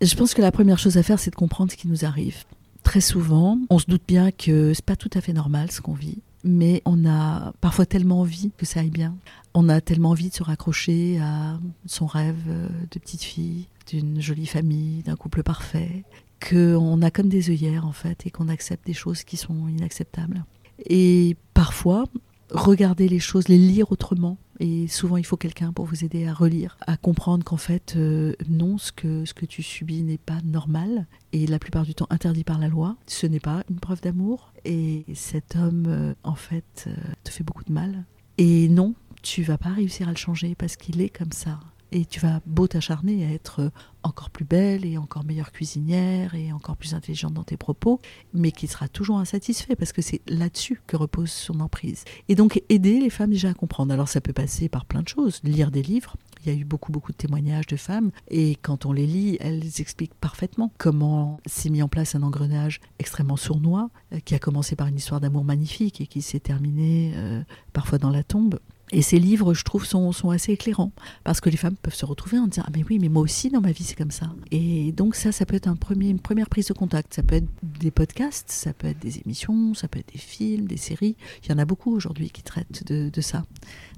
Je 0.00 0.14
pense 0.14 0.34
que 0.34 0.42
la 0.42 0.52
première 0.52 0.78
chose 0.78 0.96
à 0.96 1.02
faire, 1.02 1.18
c'est 1.18 1.30
de 1.30 1.36
comprendre 1.36 1.72
ce 1.72 1.76
qui 1.76 1.88
nous 1.88 2.04
arrive. 2.04 2.44
Très 2.84 3.00
souvent, 3.00 3.58
on 3.68 3.78
se 3.78 3.86
doute 3.86 4.04
bien 4.06 4.30
que 4.30 4.72
c'est 4.72 4.84
pas 4.84 4.96
tout 4.96 5.10
à 5.14 5.20
fait 5.20 5.32
normal 5.32 5.70
ce 5.70 5.80
qu'on 5.80 5.92
vit. 5.92 6.22
Mais 6.44 6.82
on 6.84 7.04
a 7.06 7.52
parfois 7.60 7.86
tellement 7.86 8.20
envie 8.20 8.50
que 8.56 8.66
ça 8.66 8.80
aille 8.80 8.90
bien. 8.90 9.16
On 9.54 9.68
a 9.68 9.80
tellement 9.80 10.10
envie 10.10 10.28
de 10.28 10.34
se 10.34 10.42
raccrocher 10.42 11.18
à 11.20 11.58
son 11.86 12.06
rêve 12.06 12.36
euh, 12.48 12.68
de 12.90 12.98
petite 12.98 13.22
fille, 13.22 13.66
d'une 13.88 14.20
jolie 14.20 14.46
famille, 14.46 15.02
d'un 15.02 15.16
couple 15.16 15.42
parfait, 15.42 16.04
qu'on 16.46 17.02
a 17.02 17.10
comme 17.10 17.28
des 17.28 17.50
œillères 17.50 17.86
en 17.86 17.92
fait 17.92 18.26
et 18.26 18.30
qu'on 18.30 18.48
accepte 18.48 18.86
des 18.86 18.94
choses 18.94 19.24
qui 19.24 19.36
sont 19.36 19.68
inacceptables. 19.68 20.44
Et 20.86 21.36
parfois, 21.54 22.04
regarder 22.50 23.08
les 23.08 23.18
choses, 23.18 23.48
les 23.48 23.58
lire 23.58 23.92
autrement. 23.92 24.38
Et 24.60 24.88
souvent, 24.88 25.16
il 25.16 25.24
faut 25.24 25.36
quelqu'un 25.36 25.72
pour 25.72 25.84
vous 25.84 26.04
aider 26.04 26.26
à 26.26 26.34
relire, 26.34 26.76
à 26.86 26.96
comprendre 26.96 27.44
qu'en 27.44 27.56
fait, 27.56 27.94
euh, 27.96 28.34
non, 28.48 28.76
ce 28.78 28.90
que, 28.90 29.24
ce 29.24 29.34
que 29.34 29.46
tu 29.46 29.62
subis 29.62 30.02
n'est 30.02 30.18
pas 30.18 30.40
normal 30.44 31.06
et 31.32 31.46
la 31.46 31.58
plupart 31.58 31.84
du 31.84 31.94
temps 31.94 32.08
interdit 32.10 32.44
par 32.44 32.58
la 32.58 32.68
loi. 32.68 32.96
Ce 33.06 33.26
n'est 33.26 33.40
pas 33.40 33.62
une 33.70 33.78
preuve 33.78 34.00
d'amour. 34.00 34.52
Et 34.64 35.04
cet 35.14 35.54
homme, 35.56 35.84
euh, 35.86 36.14
en 36.24 36.34
fait, 36.34 36.86
euh, 36.88 36.94
te 37.22 37.30
fait 37.30 37.44
beaucoup 37.44 37.64
de 37.64 37.72
mal. 37.72 38.04
Et 38.36 38.68
non, 38.68 38.94
tu 39.22 39.42
vas 39.42 39.58
pas 39.58 39.70
réussir 39.70 40.08
à 40.08 40.10
le 40.10 40.16
changer 40.16 40.54
parce 40.56 40.76
qu'il 40.76 41.00
est 41.00 41.10
comme 41.10 41.32
ça. 41.32 41.60
Et 41.92 42.04
tu 42.04 42.20
vas 42.20 42.40
beau 42.46 42.66
t'acharner 42.66 43.24
à 43.24 43.30
être 43.30 43.70
encore 44.02 44.30
plus 44.30 44.44
belle 44.44 44.84
et 44.84 44.98
encore 44.98 45.24
meilleure 45.24 45.52
cuisinière 45.52 46.34
et 46.34 46.52
encore 46.52 46.76
plus 46.76 46.94
intelligente 46.94 47.34
dans 47.34 47.44
tes 47.44 47.56
propos, 47.56 48.00
mais 48.32 48.52
qui 48.52 48.66
sera 48.66 48.88
toujours 48.88 49.18
insatisfait 49.18 49.76
parce 49.76 49.92
que 49.92 50.02
c'est 50.02 50.20
là-dessus 50.28 50.80
que 50.86 50.96
repose 50.96 51.30
son 51.30 51.60
emprise. 51.60 52.04
Et 52.28 52.34
donc 52.34 52.62
aider 52.68 53.00
les 53.00 53.10
femmes 53.10 53.30
déjà 53.30 53.50
à 53.50 53.54
comprendre. 53.54 53.92
Alors 53.92 54.08
ça 54.08 54.20
peut 54.20 54.32
passer 54.32 54.68
par 54.68 54.84
plein 54.84 55.02
de 55.02 55.08
choses, 55.08 55.40
lire 55.44 55.70
des 55.70 55.82
livres. 55.82 56.16
Il 56.44 56.52
y 56.52 56.56
a 56.56 56.58
eu 56.58 56.64
beaucoup 56.64 56.92
beaucoup 56.92 57.12
de 57.12 57.16
témoignages 57.16 57.66
de 57.66 57.76
femmes 57.76 58.10
et 58.28 58.56
quand 58.56 58.86
on 58.86 58.92
les 58.92 59.06
lit, 59.06 59.36
elles 59.40 59.80
expliquent 59.80 60.14
parfaitement 60.14 60.72
comment 60.78 61.40
s'est 61.46 61.70
mis 61.70 61.82
en 61.82 61.88
place 61.88 62.14
un 62.14 62.22
engrenage 62.22 62.80
extrêmement 62.98 63.36
sournois 63.36 63.90
euh, 64.12 64.20
qui 64.20 64.34
a 64.34 64.38
commencé 64.38 64.76
par 64.76 64.86
une 64.86 64.96
histoire 64.96 65.20
d'amour 65.20 65.44
magnifique 65.44 66.00
et 66.00 66.06
qui 66.06 66.22
s'est 66.22 66.40
terminé 66.40 67.12
euh, 67.16 67.42
parfois 67.72 67.98
dans 67.98 68.10
la 68.10 68.22
tombe. 68.22 68.58
Et 68.92 69.02
ces 69.02 69.18
livres, 69.18 69.54
je 69.54 69.64
trouve, 69.64 69.84
sont, 69.84 70.12
assez 70.30 70.52
éclairants 70.52 70.92
parce 71.24 71.40
que 71.40 71.48
les 71.48 71.56
femmes 71.56 71.76
peuvent 71.76 71.94
se 71.94 72.04
retrouver 72.04 72.38
en 72.38 72.46
disant 72.46 72.64
ah 72.66 72.70
mais 72.74 72.84
oui 72.88 72.98
mais 72.98 73.08
moi 73.08 73.22
aussi 73.22 73.50
dans 73.50 73.60
ma 73.60 73.72
vie 73.72 73.84
c'est 73.84 73.96
comme 73.96 74.10
ça. 74.10 74.30
Et 74.50 74.92
donc 74.92 75.14
ça 75.14 75.32
ça 75.32 75.46
peut 75.46 75.56
être 75.56 75.68
un 75.68 75.76
premier, 75.76 76.08
une 76.08 76.20
première 76.20 76.48
prise 76.48 76.66
de 76.66 76.74
contact. 76.74 77.14
Ça 77.14 77.22
peut 77.22 77.36
être 77.36 77.48
des 77.62 77.90
podcasts, 77.90 78.50
ça 78.50 78.72
peut 78.72 78.88
être 78.88 78.98
des 78.98 79.18
émissions, 79.20 79.74
ça 79.74 79.88
peut 79.88 79.98
être 79.98 80.12
des 80.12 80.18
films, 80.18 80.66
des 80.66 80.76
séries. 80.76 81.16
Il 81.44 81.50
y 81.50 81.54
en 81.54 81.58
a 81.58 81.64
beaucoup 81.64 81.94
aujourd'hui 81.94 82.30
qui 82.30 82.42
traitent 82.42 82.84
de, 82.86 83.08
de 83.08 83.20
ça, 83.20 83.44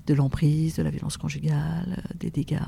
de 0.07 0.15
l'emprise, 0.15 0.77
de 0.77 0.83
la 0.83 0.91
violence 0.91 1.17
conjugale, 1.17 2.03
des 2.19 2.31
dégâts. 2.31 2.59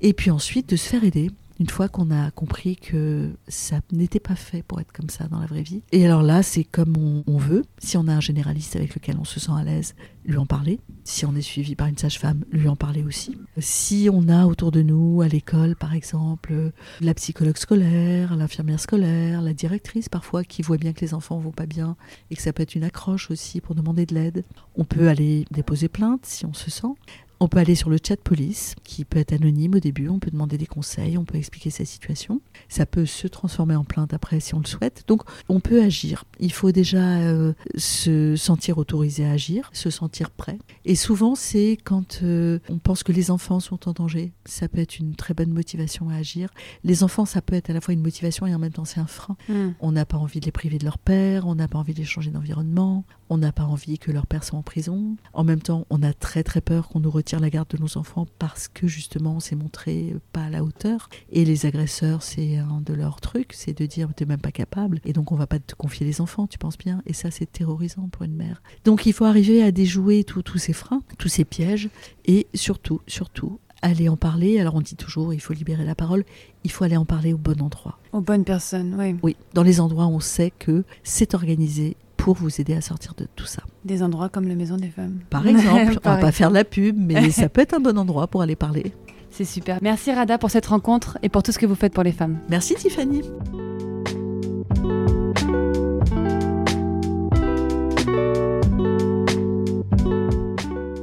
Et 0.00 0.12
puis 0.12 0.30
ensuite 0.30 0.68
de 0.68 0.76
se 0.76 0.88
faire 0.88 1.04
aider 1.04 1.30
une 1.60 1.68
fois 1.68 1.88
qu'on 1.88 2.10
a 2.10 2.30
compris 2.30 2.76
que 2.76 3.30
ça 3.48 3.80
n'était 3.92 4.20
pas 4.20 4.34
fait 4.34 4.62
pour 4.62 4.80
être 4.80 4.92
comme 4.92 5.10
ça 5.10 5.26
dans 5.28 5.38
la 5.38 5.46
vraie 5.46 5.62
vie. 5.62 5.82
Et 5.92 6.04
alors 6.04 6.22
là, 6.22 6.42
c'est 6.42 6.64
comme 6.64 6.96
on, 7.26 7.36
veut. 7.36 7.64
Si 7.78 7.96
on 7.96 8.08
a 8.08 8.12
un 8.12 8.20
généraliste 8.20 8.76
avec 8.76 8.94
lequel 8.94 9.16
on 9.18 9.24
se 9.24 9.40
sent 9.40 9.52
à 9.56 9.64
l'aise, 9.64 9.94
lui 10.24 10.36
en 10.36 10.46
parler. 10.46 10.80
Si 11.04 11.26
on 11.26 11.34
est 11.34 11.42
suivi 11.42 11.74
par 11.74 11.88
une 11.88 11.98
sage-femme, 11.98 12.44
lui 12.52 12.68
en 12.68 12.76
parler 12.76 13.02
aussi. 13.02 13.36
Si 13.58 14.08
on 14.12 14.28
a 14.28 14.46
autour 14.46 14.70
de 14.70 14.82
nous, 14.82 15.22
à 15.22 15.28
l'école 15.28 15.76
par 15.76 15.94
exemple, 15.94 16.72
la 17.00 17.14
psychologue 17.14 17.56
scolaire, 17.56 18.36
l'infirmière 18.36 18.80
scolaire, 18.80 19.42
la 19.42 19.54
directrice 19.54 20.08
parfois 20.08 20.44
qui 20.44 20.62
voit 20.62 20.76
bien 20.76 20.92
que 20.92 21.00
les 21.00 21.14
enfants 21.14 21.38
vont 21.38 21.50
pas 21.50 21.66
bien 21.66 21.96
et 22.30 22.36
que 22.36 22.42
ça 22.42 22.52
peut 22.52 22.62
être 22.62 22.74
une 22.74 22.84
accroche 22.84 23.30
aussi 23.30 23.60
pour 23.60 23.74
demander 23.74 24.06
de 24.06 24.14
l'aide, 24.14 24.44
on 24.76 24.84
peut 24.84 25.08
aller 25.08 25.44
déposer 25.50 25.88
plainte 25.88 26.24
si 26.24 26.46
on 26.46 26.54
se 26.54 26.70
sent. 26.70 26.94
On 27.42 27.48
peut 27.48 27.58
aller 27.58 27.74
sur 27.74 27.90
le 27.90 27.98
chat 28.00 28.22
police, 28.22 28.76
qui 28.84 29.04
peut 29.04 29.18
être 29.18 29.32
anonyme 29.32 29.74
au 29.74 29.80
début, 29.80 30.08
on 30.08 30.20
peut 30.20 30.30
demander 30.30 30.58
des 30.58 30.66
conseils, 30.66 31.18
on 31.18 31.24
peut 31.24 31.38
expliquer 31.38 31.70
sa 31.70 31.84
situation. 31.84 32.40
Ça 32.68 32.86
peut 32.86 33.04
se 33.04 33.26
transformer 33.26 33.74
en 33.74 33.82
plainte 33.82 34.14
après 34.14 34.38
si 34.38 34.54
on 34.54 34.60
le 34.60 34.64
souhaite. 34.64 35.02
Donc 35.08 35.22
on 35.48 35.58
peut 35.58 35.82
agir. 35.82 36.22
Il 36.38 36.52
faut 36.52 36.70
déjà 36.70 37.18
euh, 37.18 37.52
se 37.74 38.36
sentir 38.36 38.78
autorisé 38.78 39.26
à 39.26 39.32
agir, 39.32 39.70
se 39.72 39.90
sentir 39.90 40.30
prêt. 40.30 40.56
Et 40.84 40.94
souvent 40.94 41.34
c'est 41.34 41.78
quand 41.82 42.20
euh, 42.22 42.60
on 42.68 42.78
pense 42.78 43.02
que 43.02 43.10
les 43.10 43.32
enfants 43.32 43.58
sont 43.58 43.88
en 43.88 43.92
danger. 43.92 44.30
Ça 44.44 44.68
peut 44.68 44.78
être 44.78 45.00
une 45.00 45.16
très 45.16 45.34
bonne 45.34 45.50
motivation 45.50 46.10
à 46.10 46.14
agir. 46.14 46.48
Les 46.84 47.02
enfants, 47.02 47.24
ça 47.24 47.42
peut 47.42 47.56
être 47.56 47.70
à 47.70 47.72
la 47.72 47.80
fois 47.80 47.92
une 47.92 48.02
motivation 48.02 48.46
et 48.46 48.54
en 48.54 48.60
même 48.60 48.70
temps 48.70 48.84
c'est 48.84 49.00
un 49.00 49.08
frein. 49.08 49.36
Hmm. 49.48 49.70
On 49.80 49.90
n'a 49.90 50.06
pas 50.06 50.16
envie 50.16 50.38
de 50.38 50.44
les 50.44 50.52
priver 50.52 50.78
de 50.78 50.84
leur 50.84 50.98
père, 50.98 51.48
on 51.48 51.56
n'a 51.56 51.66
pas 51.66 51.80
envie 51.80 51.92
de 51.92 51.98
les 51.98 52.04
changer 52.04 52.30
d'environnement, 52.30 53.04
on 53.30 53.38
n'a 53.38 53.50
pas 53.50 53.64
envie 53.64 53.98
que 53.98 54.12
leur 54.12 54.28
père 54.28 54.44
soit 54.44 54.60
en 54.60 54.62
prison. 54.62 55.16
En 55.32 55.42
même 55.42 55.60
temps, 55.60 55.86
on 55.90 56.04
a 56.04 56.12
très 56.12 56.44
très 56.44 56.60
peur 56.60 56.88
qu'on 56.88 57.00
nous 57.00 57.10
retire 57.10 57.31
la 57.40 57.50
garde 57.50 57.68
de 57.68 57.78
nos 57.78 57.98
enfants 57.98 58.26
parce 58.38 58.68
que 58.68 58.86
justement 58.86 59.36
on 59.36 59.40
s'est 59.40 59.56
montré 59.56 60.14
pas 60.32 60.44
à 60.44 60.50
la 60.50 60.64
hauteur. 60.64 61.08
Et 61.30 61.44
les 61.44 61.66
agresseurs, 61.66 62.22
c'est 62.22 62.56
un 62.56 62.80
de 62.80 62.94
leurs 62.94 63.20
trucs, 63.20 63.52
c'est 63.52 63.76
de 63.76 63.86
dire 63.86 64.08
t'es 64.14 64.24
même 64.24 64.40
pas 64.40 64.52
capable 64.52 65.00
et 65.04 65.12
donc 65.12 65.32
on 65.32 65.36
va 65.36 65.46
pas 65.46 65.58
te 65.58 65.74
confier 65.74 66.06
les 66.06 66.20
enfants, 66.20 66.46
tu 66.46 66.58
penses 66.58 66.78
bien. 66.78 67.02
Et 67.06 67.12
ça 67.12 67.30
c'est 67.30 67.50
terrorisant 67.50 68.08
pour 68.08 68.22
une 68.22 68.36
mère. 68.36 68.62
Donc 68.84 69.06
il 69.06 69.12
faut 69.12 69.24
arriver 69.24 69.62
à 69.62 69.72
déjouer 69.72 70.24
tous 70.24 70.58
ces 70.58 70.72
freins, 70.72 71.02
tous 71.18 71.28
ces 71.28 71.44
pièges 71.44 71.88
et 72.24 72.46
surtout, 72.54 73.00
surtout 73.06 73.58
aller 73.82 74.08
en 74.08 74.16
parler. 74.16 74.58
Alors 74.58 74.76
on 74.76 74.80
dit 74.80 74.96
toujours, 74.96 75.34
il 75.34 75.40
faut 75.40 75.52
libérer 75.52 75.84
la 75.84 75.94
parole, 75.94 76.24
il 76.64 76.70
faut 76.70 76.84
aller 76.84 76.96
en 76.96 77.04
parler 77.04 77.32
au 77.32 77.38
bon 77.38 77.60
endroit. 77.60 77.98
Aux 78.12 78.20
bonnes 78.20 78.44
personnes, 78.44 78.94
oui. 78.98 79.16
Oui, 79.22 79.36
dans 79.52 79.62
les 79.62 79.80
endroits 79.80 80.06
où 80.06 80.14
on 80.14 80.20
sait 80.20 80.52
que 80.58 80.84
c'est 81.02 81.34
organisé 81.34 81.96
pour 82.22 82.36
vous 82.36 82.60
aider 82.60 82.74
à 82.74 82.80
sortir 82.80 83.14
de 83.16 83.26
tout 83.34 83.46
ça. 83.46 83.64
Des 83.84 84.00
endroits 84.00 84.28
comme 84.28 84.46
la 84.46 84.54
Maison 84.54 84.76
des 84.76 84.90
Femmes. 84.90 85.18
Par 85.28 85.44
exemple, 85.48 85.98
on 86.04 86.08
va 86.08 86.18
pas 86.18 86.30
faire 86.30 86.50
de 86.50 86.54
la 86.54 86.62
pub, 86.62 86.96
mais 86.96 87.32
ça 87.32 87.48
peut 87.48 87.60
être 87.60 87.74
un 87.74 87.80
bon 87.80 87.98
endroit 87.98 88.28
pour 88.28 88.42
aller 88.42 88.54
parler. 88.54 88.92
C'est 89.32 89.44
super. 89.44 89.78
Merci 89.82 90.12
Rada 90.12 90.38
pour 90.38 90.48
cette 90.48 90.66
rencontre 90.66 91.18
et 91.24 91.28
pour 91.28 91.42
tout 91.42 91.50
ce 91.50 91.58
que 91.58 91.66
vous 91.66 91.74
faites 91.74 91.92
pour 91.92 92.04
les 92.04 92.12
femmes. 92.12 92.38
Merci 92.48 92.76
Tiffany. 92.76 93.22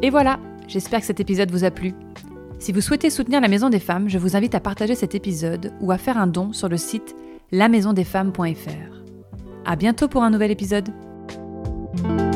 Et 0.01 0.09
voilà, 0.09 0.39
j'espère 0.69 1.01
que 1.01 1.05
cet 1.05 1.19
épisode 1.19 1.51
vous 1.51 1.65
a 1.65 1.71
plu. 1.71 1.93
Si 2.59 2.71
vous 2.71 2.79
souhaitez 2.79 3.09
soutenir 3.09 3.41
la 3.41 3.49
Maison 3.49 3.69
des 3.69 3.79
Femmes, 3.79 4.07
je 4.07 4.17
vous 4.17 4.37
invite 4.37 4.55
à 4.55 4.61
partager 4.61 4.95
cet 4.95 5.15
épisode 5.15 5.73
ou 5.81 5.91
à 5.91 5.97
faire 5.97 6.17
un 6.17 6.27
don 6.27 6.53
sur 6.53 6.69
le 6.69 6.77
site 6.77 7.13
lamaisondesfemmes.fr. 7.51 8.99
À 9.65 9.75
bientôt 9.75 10.07
pour 10.07 10.23
un 10.23 10.29
nouvel 10.29 10.51
épisode. 10.51 10.87
Thank 12.01 12.21
you. 12.21 12.28